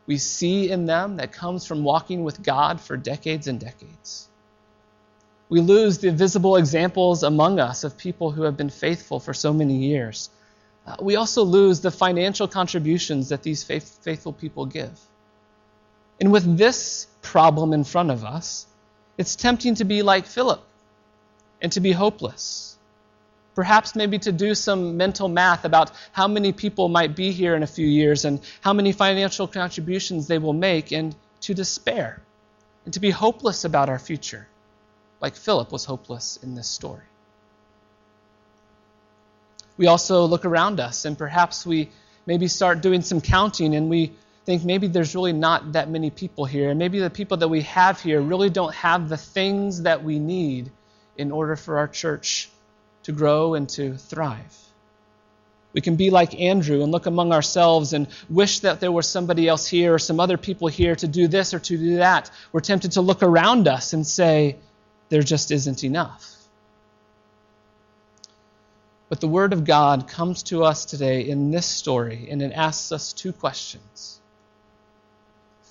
we 0.07 0.19
see 0.19 0.71
in 0.71 0.87
them 0.87 1.17
that 1.17 1.33
comes 1.33 1.67
from 1.67 1.83
walking 1.83 2.23
with 2.23 2.43
God 2.43 2.81
for 2.81 2.97
decades 2.97 3.49
and 3.49 3.59
decades. 3.59 4.29
We 5.49 5.61
lose 5.61 5.99
the 5.99 6.11
visible 6.13 6.57
examples 6.57 7.23
among 7.23 7.59
us 7.61 7.83
of 7.85 7.97
people 7.97 8.31
who 8.31 8.43
have 8.43 8.57
been 8.57 8.71
faithful 8.71 9.21
for 9.21 9.35
so 9.35 9.53
many 9.53 9.77
years. 9.77 10.31
Uh, 10.87 10.97
we 11.01 11.17
also 11.17 11.43
lose 11.43 11.81
the 11.81 11.91
financial 11.91 12.47
contributions 12.47 13.31
that 13.31 13.43
these 13.43 13.65
faith, 13.65 13.99
faithful 14.03 14.33
people 14.33 14.67
give. 14.67 14.99
And 16.21 16.31
with 16.31 16.57
this 16.57 17.09
problem 17.23 17.73
in 17.73 17.85
front 17.85 18.11
of 18.11 18.25
us, 18.25 18.67
it's 19.19 19.35
tempting 19.35 19.75
to 19.77 19.85
be 19.85 20.03
like 20.03 20.27
Philip 20.27 20.63
and 21.61 21.73
to 21.73 21.81
be 21.81 21.93
hopeless. 21.93 22.77
Perhaps 23.55 23.97
maybe 23.97 24.19
to 24.21 24.33
do 24.33 24.55
some 24.55 24.97
mental 24.97 25.29
math 25.29 25.65
about 25.65 25.91
how 26.13 26.29
many 26.29 26.53
people 26.53 26.89
might 26.89 27.17
be 27.17 27.33
here 27.33 27.57
in 27.57 27.63
a 27.63 27.67
few 27.67 27.87
years 27.87 28.25
and 28.25 28.41
how 28.61 28.73
many 28.73 28.93
financial 28.93 29.49
contributions 29.49 30.27
they 30.27 30.39
will 30.39 30.53
make, 30.53 30.93
and 30.93 31.17
to 31.41 31.55
despair 31.55 32.21
and 32.85 32.95
to 32.95 33.01
be 33.01 33.11
hopeless 33.11 33.65
about 33.65 33.89
our 33.89 33.99
future, 33.99 34.47
like 35.21 35.35
Philip 35.35 35.73
was 35.73 35.85
hopeless 35.85 36.39
in 36.43 36.55
this 36.55 36.69
story 36.69 37.03
we 39.77 39.87
also 39.87 40.25
look 40.25 40.45
around 40.45 40.81
us 40.81 41.05
and 41.05 41.17
perhaps 41.17 41.67
we 41.67 41.91
maybe 42.27 42.49
start 42.49 42.81
doing 42.83 43.03
some 43.03 43.21
counting 43.21 43.75
and 43.75 43.89
we 43.89 44.13
think 44.45 44.65
maybe 44.65 44.87
there's 44.87 45.15
really 45.15 45.33
not 45.33 45.73
that 45.73 45.91
many 45.91 46.11
people 46.11 46.45
here. 46.45 46.71
And 46.71 46.79
maybe 46.79 47.01
the 47.01 47.11
people 47.11 47.37
that 47.39 47.49
we 47.49 47.63
have 47.63 48.01
here 48.01 48.21
really 48.21 48.49
don't 48.49 48.75
have 48.75 49.09
the 49.09 49.17
things 49.17 49.83
that 49.83 50.05
we 50.05 50.19
need 50.19 50.71
in 51.19 51.33
order 51.33 51.57
for 51.57 51.79
our 51.79 51.89
church 51.89 52.49
to 53.03 53.13
grow 53.13 53.55
and 53.55 53.69
to 53.71 53.97
thrive. 53.97 54.57
We 55.73 55.81
can 55.81 55.97
be 55.97 56.11
like 56.11 56.41
Andrew 56.41 56.83
and 56.83 56.91
look 56.91 57.07
among 57.07 57.33
ourselves 57.33 57.93
and 57.93 58.07
wish 58.31 58.61
that 58.61 58.81
there 58.81 58.93
was 58.93 59.07
somebody 59.09 59.47
else 59.47 59.67
here 59.67 59.95
or 59.95 59.99
some 59.99 60.21
other 60.21 60.39
people 60.39 60.69
here 60.69 60.95
to 60.97 61.07
do 61.07 61.29
this 61.29 61.53
or 61.53 61.59
to 61.59 61.77
do 61.77 61.97
that. 61.97 62.31
We're 62.51 62.61
tempted 62.61 62.93
to 62.93 63.03
look 63.03 63.23
around 63.23 63.69
us 63.69 63.93
and 63.93 64.07
say, 64.07 64.57
there 65.09 65.23
just 65.23 65.51
isn't 65.51 65.85
enough. 65.85 66.36
But 69.09 69.21
the 69.21 69.29
Word 69.29 69.53
of 69.53 69.65
God 69.65 70.09
comes 70.09 70.43
to 70.45 70.65
us 70.65 70.85
today 70.85 71.29
in 71.29 71.51
this 71.51 71.67
story, 71.67 72.27
and 72.31 72.43
it 72.43 72.53
asks 72.53 72.91
us 72.91 73.13
two 73.13 73.33
questions. 73.33 74.21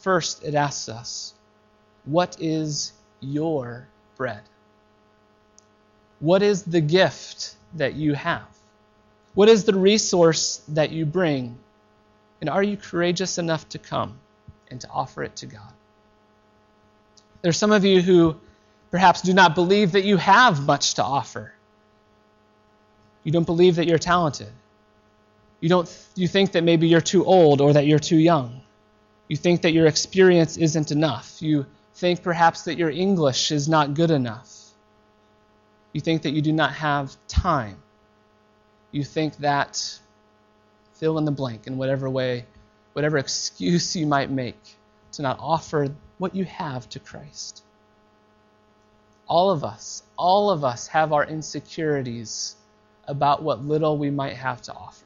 First, 0.01 0.43
it 0.43 0.55
asks 0.55 0.87
us, 0.87 1.33
What 2.05 2.37
is 2.39 2.93
your 3.19 3.87
bread? 4.15 4.41
What 6.19 6.41
is 6.41 6.63
the 6.63 6.81
gift 6.81 7.55
that 7.73 7.95
you 7.95 8.13
have? 8.13 8.47
What 9.33 9.49
is 9.49 9.65
the 9.65 9.73
resource 9.73 10.61
that 10.69 10.91
you 10.91 11.05
bring? 11.05 11.57
And 12.39 12.49
are 12.49 12.63
you 12.63 12.77
courageous 12.77 13.37
enough 13.37 13.67
to 13.69 13.79
come 13.79 14.17
and 14.69 14.79
to 14.79 14.89
offer 14.89 15.23
it 15.23 15.35
to 15.37 15.45
God? 15.45 15.73
There 17.41 17.49
are 17.49 17.53
some 17.53 17.73
of 17.73 17.83
you 17.83 18.01
who 18.01 18.39
perhaps 18.91 19.21
do 19.21 19.33
not 19.33 19.55
believe 19.55 19.91
that 19.91 20.05
you 20.05 20.15
have 20.17 20.65
much 20.65 20.93
to 20.95 21.03
offer. 21.03 21.53
You 23.25 23.31
don't 23.31 23.45
believe 23.45 23.75
that 23.75 23.87
you're 23.87 23.97
talented. 23.97 24.53
You, 25.59 25.67
don't, 25.67 26.07
you 26.15 26.27
think 26.27 26.51
that 26.51 26.63
maybe 26.63 26.87
you're 26.87 27.01
too 27.01 27.25
old 27.25 27.59
or 27.59 27.73
that 27.73 27.87
you're 27.87 27.99
too 27.99 28.17
young. 28.17 28.61
You 29.27 29.35
think 29.35 29.63
that 29.63 29.73
your 29.73 29.87
experience 29.87 30.57
isn't 30.57 30.91
enough. 30.91 31.41
You 31.41 31.65
think 31.95 32.21
perhaps 32.21 32.65
that 32.65 32.77
your 32.77 32.91
English 32.91 33.51
is 33.51 33.67
not 33.67 33.95
good 33.95 34.11
enough. 34.11 34.51
You 35.91 36.01
think 36.01 36.21
that 36.21 36.31
you 36.31 36.41
do 36.41 36.53
not 36.53 36.73
have 36.73 37.15
time. 37.27 37.77
You 38.91 39.03
think 39.03 39.37
that 39.37 39.99
fill 40.93 41.17
in 41.17 41.25
the 41.25 41.31
blank 41.31 41.65
in 41.65 41.77
whatever 41.77 42.07
way, 42.09 42.45
whatever 42.93 43.17
excuse 43.17 43.95
you 43.95 44.05
might 44.05 44.29
make 44.29 44.61
to 45.13 45.23
not 45.23 45.39
offer 45.39 45.87
what 46.19 46.35
you 46.35 46.45
have 46.45 46.87
to 46.89 46.99
Christ. 46.99 47.63
All 49.27 49.49
of 49.49 49.63
us, 49.63 50.03
all 50.15 50.51
of 50.51 50.63
us 50.63 50.87
have 50.87 51.11
our 51.11 51.25
insecurities 51.25 52.55
about 53.07 53.43
what 53.43 53.63
little 53.63 53.97
we 53.97 54.09
might 54.09 54.35
have 54.35 54.61
to 54.63 54.73
offer. 54.73 55.05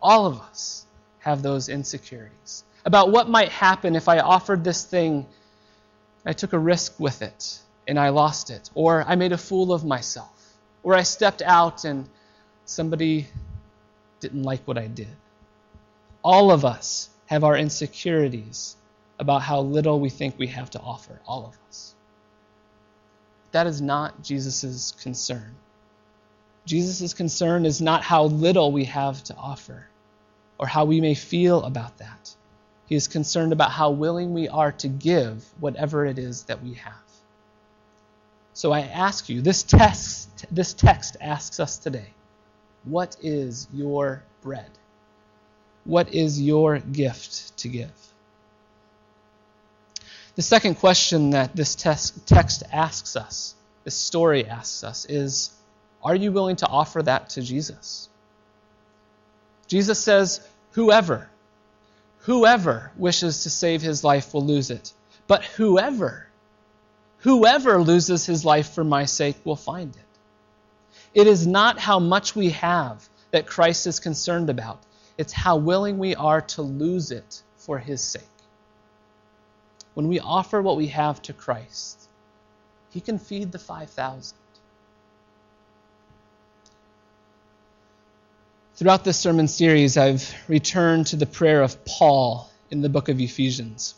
All 0.00 0.26
of 0.26 0.40
us 0.40 0.86
have 1.20 1.42
those 1.42 1.68
insecurities 1.68 2.64
about 2.86 3.10
what 3.10 3.28
might 3.28 3.48
happen 3.48 3.96
if 3.96 4.08
I 4.08 4.20
offered 4.20 4.62
this 4.62 4.84
thing, 4.84 5.26
I 6.24 6.32
took 6.32 6.52
a 6.52 6.58
risk 6.58 6.98
with 6.98 7.20
it 7.20 7.58
and 7.88 7.98
I 7.98 8.08
lost 8.10 8.48
it, 8.50 8.70
or 8.74 9.04
I 9.06 9.16
made 9.16 9.32
a 9.32 9.38
fool 9.38 9.72
of 9.72 9.84
myself, 9.84 10.54
or 10.82 10.94
I 10.94 11.02
stepped 11.02 11.42
out 11.42 11.84
and 11.84 12.08
somebody 12.64 13.26
didn't 14.20 14.44
like 14.44 14.66
what 14.66 14.78
I 14.78 14.86
did. 14.86 15.14
All 16.22 16.50
of 16.50 16.64
us 16.64 17.10
have 17.26 17.44
our 17.44 17.56
insecurities 17.56 18.76
about 19.18 19.42
how 19.42 19.60
little 19.60 19.98
we 19.98 20.08
think 20.08 20.38
we 20.38 20.46
have 20.48 20.70
to 20.70 20.80
offer, 20.80 21.20
all 21.26 21.46
of 21.46 21.58
us. 21.68 21.94
That 23.50 23.66
is 23.66 23.80
not 23.80 24.22
Jesus' 24.22 24.92
concern. 24.92 25.54
Jesus' 26.66 27.14
concern 27.14 27.64
is 27.64 27.80
not 27.80 28.02
how 28.02 28.24
little 28.24 28.72
we 28.72 28.84
have 28.84 29.22
to 29.24 29.36
offer 29.36 29.86
or 30.58 30.66
how 30.66 30.84
we 30.84 31.00
may 31.00 31.14
feel 31.14 31.62
about 31.62 31.96
that. 31.98 32.34
He 32.86 32.94
is 32.94 33.08
concerned 33.08 33.52
about 33.52 33.70
how 33.70 33.90
willing 33.90 34.34
we 34.34 34.48
are 34.48 34.72
to 34.72 34.88
give 34.88 35.44
whatever 35.60 36.04
it 36.04 36.18
is 36.18 36.44
that 36.44 36.62
we 36.62 36.74
have. 36.74 36.92
So 38.52 38.72
I 38.72 38.80
ask 38.80 39.28
you, 39.28 39.42
this 39.42 39.62
text, 39.62 40.46
this 40.50 40.72
text 40.72 41.16
asks 41.20 41.60
us 41.60 41.78
today, 41.78 42.08
what 42.84 43.16
is 43.22 43.68
your 43.72 44.22
bread? 44.42 44.70
What 45.84 46.14
is 46.14 46.40
your 46.40 46.78
gift 46.78 47.56
to 47.58 47.68
give? 47.68 47.92
The 50.36 50.42
second 50.42 50.76
question 50.76 51.30
that 51.30 51.54
this 51.54 51.74
text 51.74 52.62
asks 52.72 53.16
us, 53.16 53.54
this 53.84 53.96
story 53.96 54.46
asks 54.46 54.84
us, 54.84 55.04
is 55.06 55.50
are 56.06 56.14
you 56.14 56.30
willing 56.30 56.56
to 56.56 56.68
offer 56.68 57.02
that 57.02 57.30
to 57.30 57.42
Jesus? 57.42 58.08
Jesus 59.66 59.98
says, 59.98 60.46
Whoever, 60.72 61.28
whoever 62.20 62.92
wishes 62.96 63.42
to 63.42 63.50
save 63.50 63.82
his 63.82 64.04
life 64.04 64.32
will 64.32 64.44
lose 64.44 64.70
it. 64.70 64.92
But 65.26 65.44
whoever, 65.44 66.28
whoever 67.18 67.82
loses 67.82 68.24
his 68.24 68.44
life 68.44 68.70
for 68.72 68.84
my 68.84 69.04
sake 69.06 69.36
will 69.44 69.56
find 69.56 69.96
it. 69.96 70.02
It 71.12 71.26
is 71.26 71.44
not 71.44 71.80
how 71.80 71.98
much 71.98 72.36
we 72.36 72.50
have 72.50 73.08
that 73.32 73.48
Christ 73.48 73.88
is 73.88 73.98
concerned 73.98 74.48
about, 74.48 74.78
it's 75.18 75.32
how 75.32 75.56
willing 75.56 75.98
we 75.98 76.14
are 76.14 76.42
to 76.42 76.62
lose 76.62 77.10
it 77.10 77.42
for 77.56 77.78
his 77.80 78.00
sake. 78.00 78.22
When 79.94 80.06
we 80.06 80.20
offer 80.20 80.62
what 80.62 80.76
we 80.76 80.86
have 80.88 81.20
to 81.22 81.32
Christ, 81.32 82.08
he 82.90 83.00
can 83.00 83.18
feed 83.18 83.50
the 83.50 83.58
5,000. 83.58 84.36
Throughout 88.76 89.04
this 89.04 89.18
sermon 89.18 89.48
series, 89.48 89.96
I've 89.96 90.34
returned 90.48 91.06
to 91.06 91.16
the 91.16 91.24
prayer 91.24 91.62
of 91.62 91.82
Paul 91.86 92.50
in 92.70 92.82
the 92.82 92.90
book 92.90 93.08
of 93.08 93.18
Ephesians. 93.18 93.94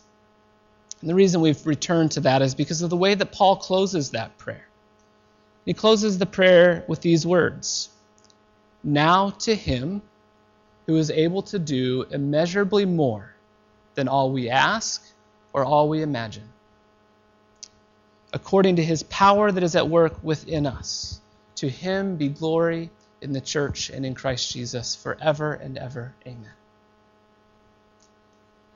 And 1.01 1.11
the 1.11 1.17
reason 1.17 1.41
we've 1.41 1.67
returned 1.67 2.12
to 2.12 2.21
that 2.21 2.43
is 2.43 2.55
because 2.55 2.81
of 2.81 2.88
the 2.88 2.97
way 2.97 3.17
that 3.17 3.33
Paul 3.33 3.57
closes 3.57 4.12
that 4.12 4.38
prayer. 4.38 4.69
He 5.64 5.75
closes 5.75 6.19
the 6.19 6.27
prayer 6.27 6.85
with 6.87 7.01
these 7.01 7.27
words 7.27 7.91
Now 8.85 9.31
to 9.31 9.57
him 9.57 10.01
who 10.87 10.95
is 10.95 11.11
able 11.11 11.43
to 11.43 11.59
do 11.59 12.05
immeasurably 12.09 12.85
more 12.85 13.35
than 13.97 14.07
all 14.07 14.31
we 14.31 14.49
ask 14.49 15.05
or 15.53 15.64
all 15.64 15.88
we 15.88 16.03
imagine, 16.03 16.49
according 18.33 18.77
to 18.77 18.85
his 18.85 19.03
power 19.03 19.51
that 19.51 19.64
is 19.64 19.75
at 19.75 19.88
work 19.88 20.23
within 20.23 20.67
us. 20.67 21.21
To 21.57 21.69
him 21.69 22.14
be 22.14 22.29
glory 22.29 22.91
in 23.20 23.33
the 23.33 23.40
church 23.40 23.90
and 23.90 24.07
in 24.07 24.14
Christ 24.14 24.52
Jesus 24.52 24.94
forever 24.94 25.54
and 25.54 25.76
ever. 25.76 26.14
Amen. 26.26 26.52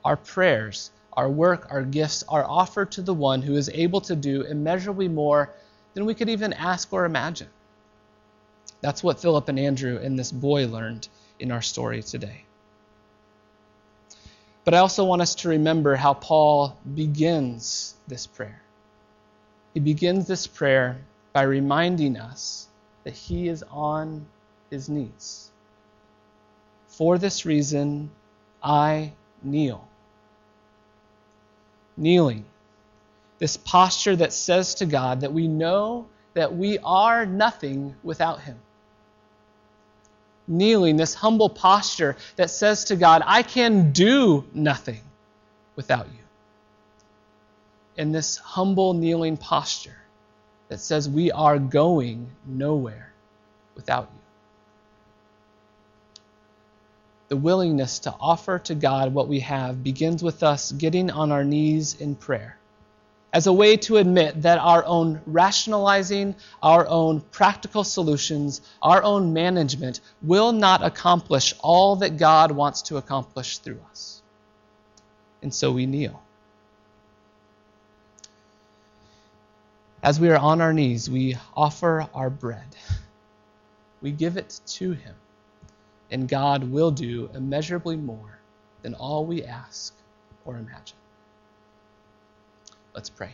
Our 0.03 0.17
prayers, 0.17 0.91
our 1.13 1.29
work, 1.29 1.67
our 1.69 1.83
gifts 1.83 2.23
are 2.27 2.43
offered 2.43 2.91
to 2.93 3.01
the 3.01 3.13
one 3.13 3.41
who 3.41 3.55
is 3.55 3.69
able 3.69 4.01
to 4.01 4.15
do 4.15 4.41
immeasurably 4.41 5.07
more 5.07 5.49
than 5.93 6.05
we 6.05 6.13
could 6.13 6.29
even 6.29 6.53
ask 6.53 6.91
or 6.91 7.05
imagine. 7.05 7.49
That's 8.81 9.03
what 9.03 9.21
Philip 9.21 9.47
and 9.47 9.59
Andrew 9.59 9.97
and 9.97 10.19
this 10.19 10.31
boy 10.31 10.67
learned 10.67 11.07
in 11.39 11.51
our 11.51 11.61
story 11.61 12.03
today. 12.03 12.43
But 14.65 14.73
I 14.73 14.79
also 14.79 15.05
want 15.05 15.21
us 15.21 15.35
to 15.35 15.49
remember 15.49 15.95
how 15.95 16.13
Paul 16.13 16.77
begins 16.95 17.95
this 18.07 18.27
prayer. 18.27 18.61
He 19.73 19.79
begins 19.79 20.27
this 20.27 20.47
prayer 20.47 20.97
by 21.33 21.43
reminding 21.43 22.17
us 22.17 22.67
that 23.03 23.13
he 23.13 23.47
is 23.47 23.63
on 23.71 24.25
his 24.73 24.89
knees. 24.89 25.51
For 26.87 27.17
this 27.17 27.45
reason, 27.45 28.09
I 28.61 29.13
kneel. 29.43 29.87
Kneeling, 31.95 32.43
this 33.37 33.55
posture 33.55 34.15
that 34.15 34.33
says 34.33 34.75
to 34.75 34.85
God 34.87 35.21
that 35.21 35.31
we 35.31 35.47
know 35.47 36.07
that 36.33 36.55
we 36.55 36.79
are 36.79 37.25
nothing 37.25 37.95
without 38.01 38.41
him. 38.41 38.57
Kneeling, 40.47 40.97
this 40.97 41.13
humble 41.13 41.49
posture 41.49 42.17
that 42.35 42.49
says 42.49 42.85
to 42.85 42.95
God, 42.95 43.21
I 43.25 43.43
can 43.43 43.91
do 43.91 44.43
nothing 44.53 45.01
without 45.75 46.07
you. 46.07 46.19
In 47.95 48.11
this 48.11 48.37
humble 48.37 48.95
kneeling 48.95 49.37
posture 49.37 49.97
that 50.69 50.79
says 50.79 51.07
we 51.07 51.31
are 51.31 51.59
going 51.59 52.27
nowhere 52.47 53.13
without 53.75 54.09
you. 54.11 54.22
The 57.29 57.37
willingness 57.37 57.99
to 57.99 58.15
offer 58.19 58.59
to 58.59 58.75
God 58.75 59.13
what 59.13 59.27
we 59.27 59.39
have 59.39 59.83
begins 59.83 60.21
with 60.21 60.43
us 60.43 60.71
getting 60.71 61.09
on 61.09 61.31
our 61.31 61.43
knees 61.43 61.99
in 61.99 62.15
prayer 62.15 62.57
as 63.33 63.47
a 63.47 63.53
way 63.53 63.75
to 63.75 63.97
admit 63.97 64.43
that 64.43 64.59
our 64.59 64.85
own 64.85 65.19
rationalizing, 65.25 66.35
our 66.61 66.87
own 66.87 67.19
practical 67.19 67.83
solutions, 67.83 68.61
our 68.81 69.01
own 69.01 69.33
management 69.33 69.99
will 70.21 70.51
not 70.51 70.83
accomplish 70.83 71.55
all 71.59 71.95
that 71.97 72.17
God 72.17 72.51
wants 72.51 72.83
to 72.83 72.97
accomplish 72.97 73.57
through 73.57 73.79
us. 73.89 74.21
And 75.41 75.51
so 75.51 75.71
we 75.71 75.87
kneel. 75.87 76.21
As 80.03 80.19
we 80.19 80.29
are 80.29 80.37
on 80.37 80.61
our 80.61 80.73
knees, 80.73 81.09
we 81.09 81.35
offer 81.55 82.07
our 82.13 82.29
bread. 82.29 82.75
We 84.01 84.11
give 84.11 84.37
it 84.37 84.59
to 84.67 84.91
Him, 84.91 85.15
and 86.11 86.27
God 86.27 86.63
will 86.63 86.91
do 86.91 87.29
immeasurably 87.33 87.95
more 87.95 88.39
than 88.81 88.93
all 88.93 89.25
we 89.25 89.43
ask 89.43 89.93
or 90.45 90.57
imagine. 90.57 90.97
Let's 92.93 93.09
pray. 93.09 93.33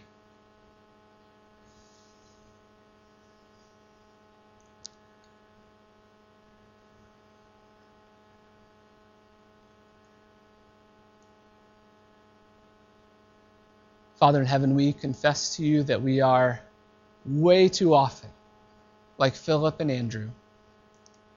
Father 14.20 14.42
in 14.42 14.46
heaven, 14.46 14.76
we 14.76 14.92
confess 14.92 15.56
to 15.56 15.66
you 15.66 15.82
that 15.84 16.02
we 16.02 16.20
are 16.20 16.62
way 17.26 17.70
too 17.70 17.94
often 17.94 18.30
like 19.18 19.34
Philip 19.34 19.80
and 19.80 19.90
Andrew, 19.90 20.30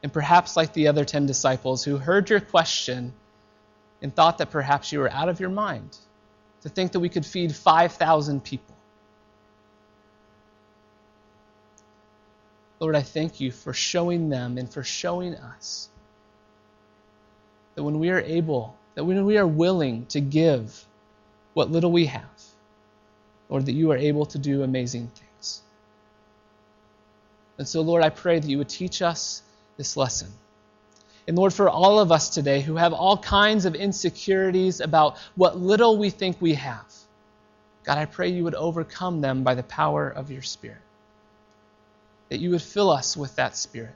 and 0.03 0.12
perhaps 0.12 0.57
like 0.57 0.73
the 0.73 0.88
other 0.88 1.05
ten 1.05 1.27
disciples 1.27 1.85
who 1.85 1.97
heard 1.97 2.29
your 2.29 2.41
question 2.41 3.12
and 4.03 4.15
thought 4.15 4.38
that 4.38 4.51
perhaps 4.51 4.93
you 4.93 4.99
were 4.99 5.11
out 5.11 5.29
of 5.29 5.38
your 5.38 5.51
mind 5.51 5.97
to 6.62 6.69
think 6.69 6.93
that 6.93 7.01
we 7.01 7.09
could 7.09 7.25
feed 7.27 7.55
5,000 7.55 8.43
people. 8.43 8.75
Lord, 12.81 12.97
I 12.97 13.03
thank 13.03 13.38
you 13.41 13.53
for 13.53 13.73
showing 13.73 14.29
them 14.29 14.59
and 14.59 14.69
for 14.69 14.83
showing 14.83 15.37
us 15.37 15.88
that 17.77 17.85
when 17.85 18.01
we 18.01 18.11
are 18.11 18.21
able, 18.21 18.77
that 18.97 19.05
when 19.05 19.25
we 19.25 19.38
are 19.38 19.47
willing 19.47 20.07
to 20.07 20.21
give 20.21 20.85
what 21.55 21.71
little 21.71 21.93
we 21.93 22.07
have, 22.07 22.25
Lord, 23.49 23.67
that 23.67 23.73
you 23.73 23.93
are 23.93 23.97
able 23.97 24.27
to 24.27 24.38
do 24.38 24.62
amazing 24.62 25.09
things. 25.15 25.62
And 27.59 27.69
so, 27.69 27.83
Lord, 27.83 28.03
I 28.03 28.09
pray 28.09 28.41
that 28.41 28.49
you 28.49 28.59
would 28.59 28.69
teach 28.69 29.01
us 29.01 29.43
this 29.76 29.96
lesson. 29.96 30.28
And 31.26 31.37
Lord, 31.37 31.52
for 31.52 31.68
all 31.68 32.00
of 32.00 32.11
us 32.11 32.30
today 32.30 32.61
who 32.61 32.76
have 32.76 32.92
all 32.92 33.16
kinds 33.16 33.64
of 33.64 33.74
insecurities 33.74 34.80
about 34.80 35.18
what 35.37 35.58
little 35.58 35.96
we 35.96 36.11
think 36.11 36.37
we 36.40 36.54
have, 36.54 36.85
God, 37.85 37.98
I 37.98 38.06
pray 38.06 38.28
you 38.28 38.44
would 38.44 38.54
overcome 38.54 39.20
them 39.20 39.42
by 39.42 39.54
the 39.54 39.62
power 39.62 40.08
of 40.08 40.30
your 40.30 40.42
Spirit. 40.42 40.78
That 42.28 42.40
you 42.40 42.50
would 42.50 42.62
fill 42.62 42.90
us 42.90 43.16
with 43.16 43.37
that 43.37 43.56
Spirit. 43.56 43.94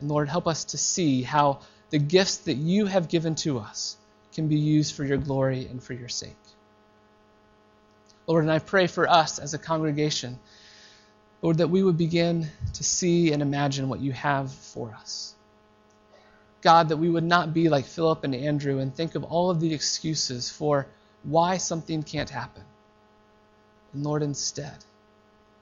And 0.00 0.08
Lord, 0.08 0.28
help 0.28 0.46
us 0.46 0.64
to 0.66 0.78
see 0.78 1.22
how 1.22 1.60
the 1.90 1.98
gifts 1.98 2.38
that 2.38 2.54
you 2.54 2.86
have 2.86 3.08
given 3.08 3.34
to 3.36 3.58
us 3.58 3.96
can 4.32 4.48
be 4.48 4.56
used 4.58 4.94
for 4.94 5.04
your 5.04 5.18
glory 5.18 5.66
and 5.66 5.82
for 5.82 5.92
your 5.92 6.08
sake. 6.08 6.36
Lord, 8.26 8.44
and 8.44 8.52
I 8.52 8.58
pray 8.58 8.86
for 8.86 9.08
us 9.08 9.38
as 9.38 9.54
a 9.54 9.58
congregation, 9.58 10.38
Lord, 11.44 11.58
that 11.58 11.68
we 11.68 11.82
would 11.82 11.98
begin 11.98 12.48
to 12.72 12.82
see 12.82 13.30
and 13.30 13.42
imagine 13.42 13.90
what 13.90 14.00
you 14.00 14.12
have 14.12 14.50
for 14.50 14.94
us. 14.94 15.34
God, 16.62 16.88
that 16.88 16.96
we 16.96 17.10
would 17.10 17.22
not 17.22 17.52
be 17.52 17.68
like 17.68 17.84
Philip 17.84 18.24
and 18.24 18.34
Andrew 18.34 18.78
and 18.78 18.94
think 18.94 19.14
of 19.14 19.24
all 19.24 19.50
of 19.50 19.60
the 19.60 19.74
excuses 19.74 20.48
for 20.48 20.86
why 21.22 21.58
something 21.58 22.02
can't 22.02 22.30
happen. 22.30 22.62
And 23.92 24.02
Lord, 24.02 24.22
instead, 24.22 24.86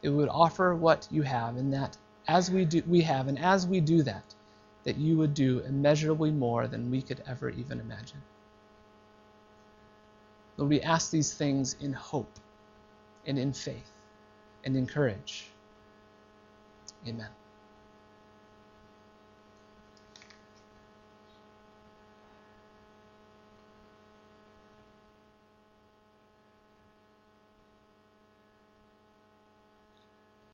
it 0.02 0.10
would 0.10 0.28
offer 0.28 0.72
what 0.72 1.08
you 1.10 1.22
have, 1.22 1.56
and 1.56 1.72
that 1.72 1.96
as 2.28 2.48
we 2.48 2.64
do, 2.64 2.84
we 2.86 3.00
have, 3.00 3.26
and 3.26 3.36
as 3.36 3.66
we 3.66 3.80
do 3.80 4.04
that, 4.04 4.36
that 4.84 4.98
you 4.98 5.18
would 5.18 5.34
do 5.34 5.64
immeasurably 5.66 6.30
more 6.30 6.68
than 6.68 6.92
we 6.92 7.02
could 7.02 7.24
ever 7.26 7.50
even 7.50 7.80
imagine. 7.80 8.22
Lord, 10.56 10.70
we 10.70 10.80
ask 10.80 11.10
these 11.10 11.34
things 11.34 11.74
in 11.80 11.92
hope 11.92 12.38
and 13.26 13.36
in 13.36 13.52
faith 13.52 13.90
and 14.62 14.76
in 14.76 14.86
courage. 14.86 15.48
Amen. 17.06 17.41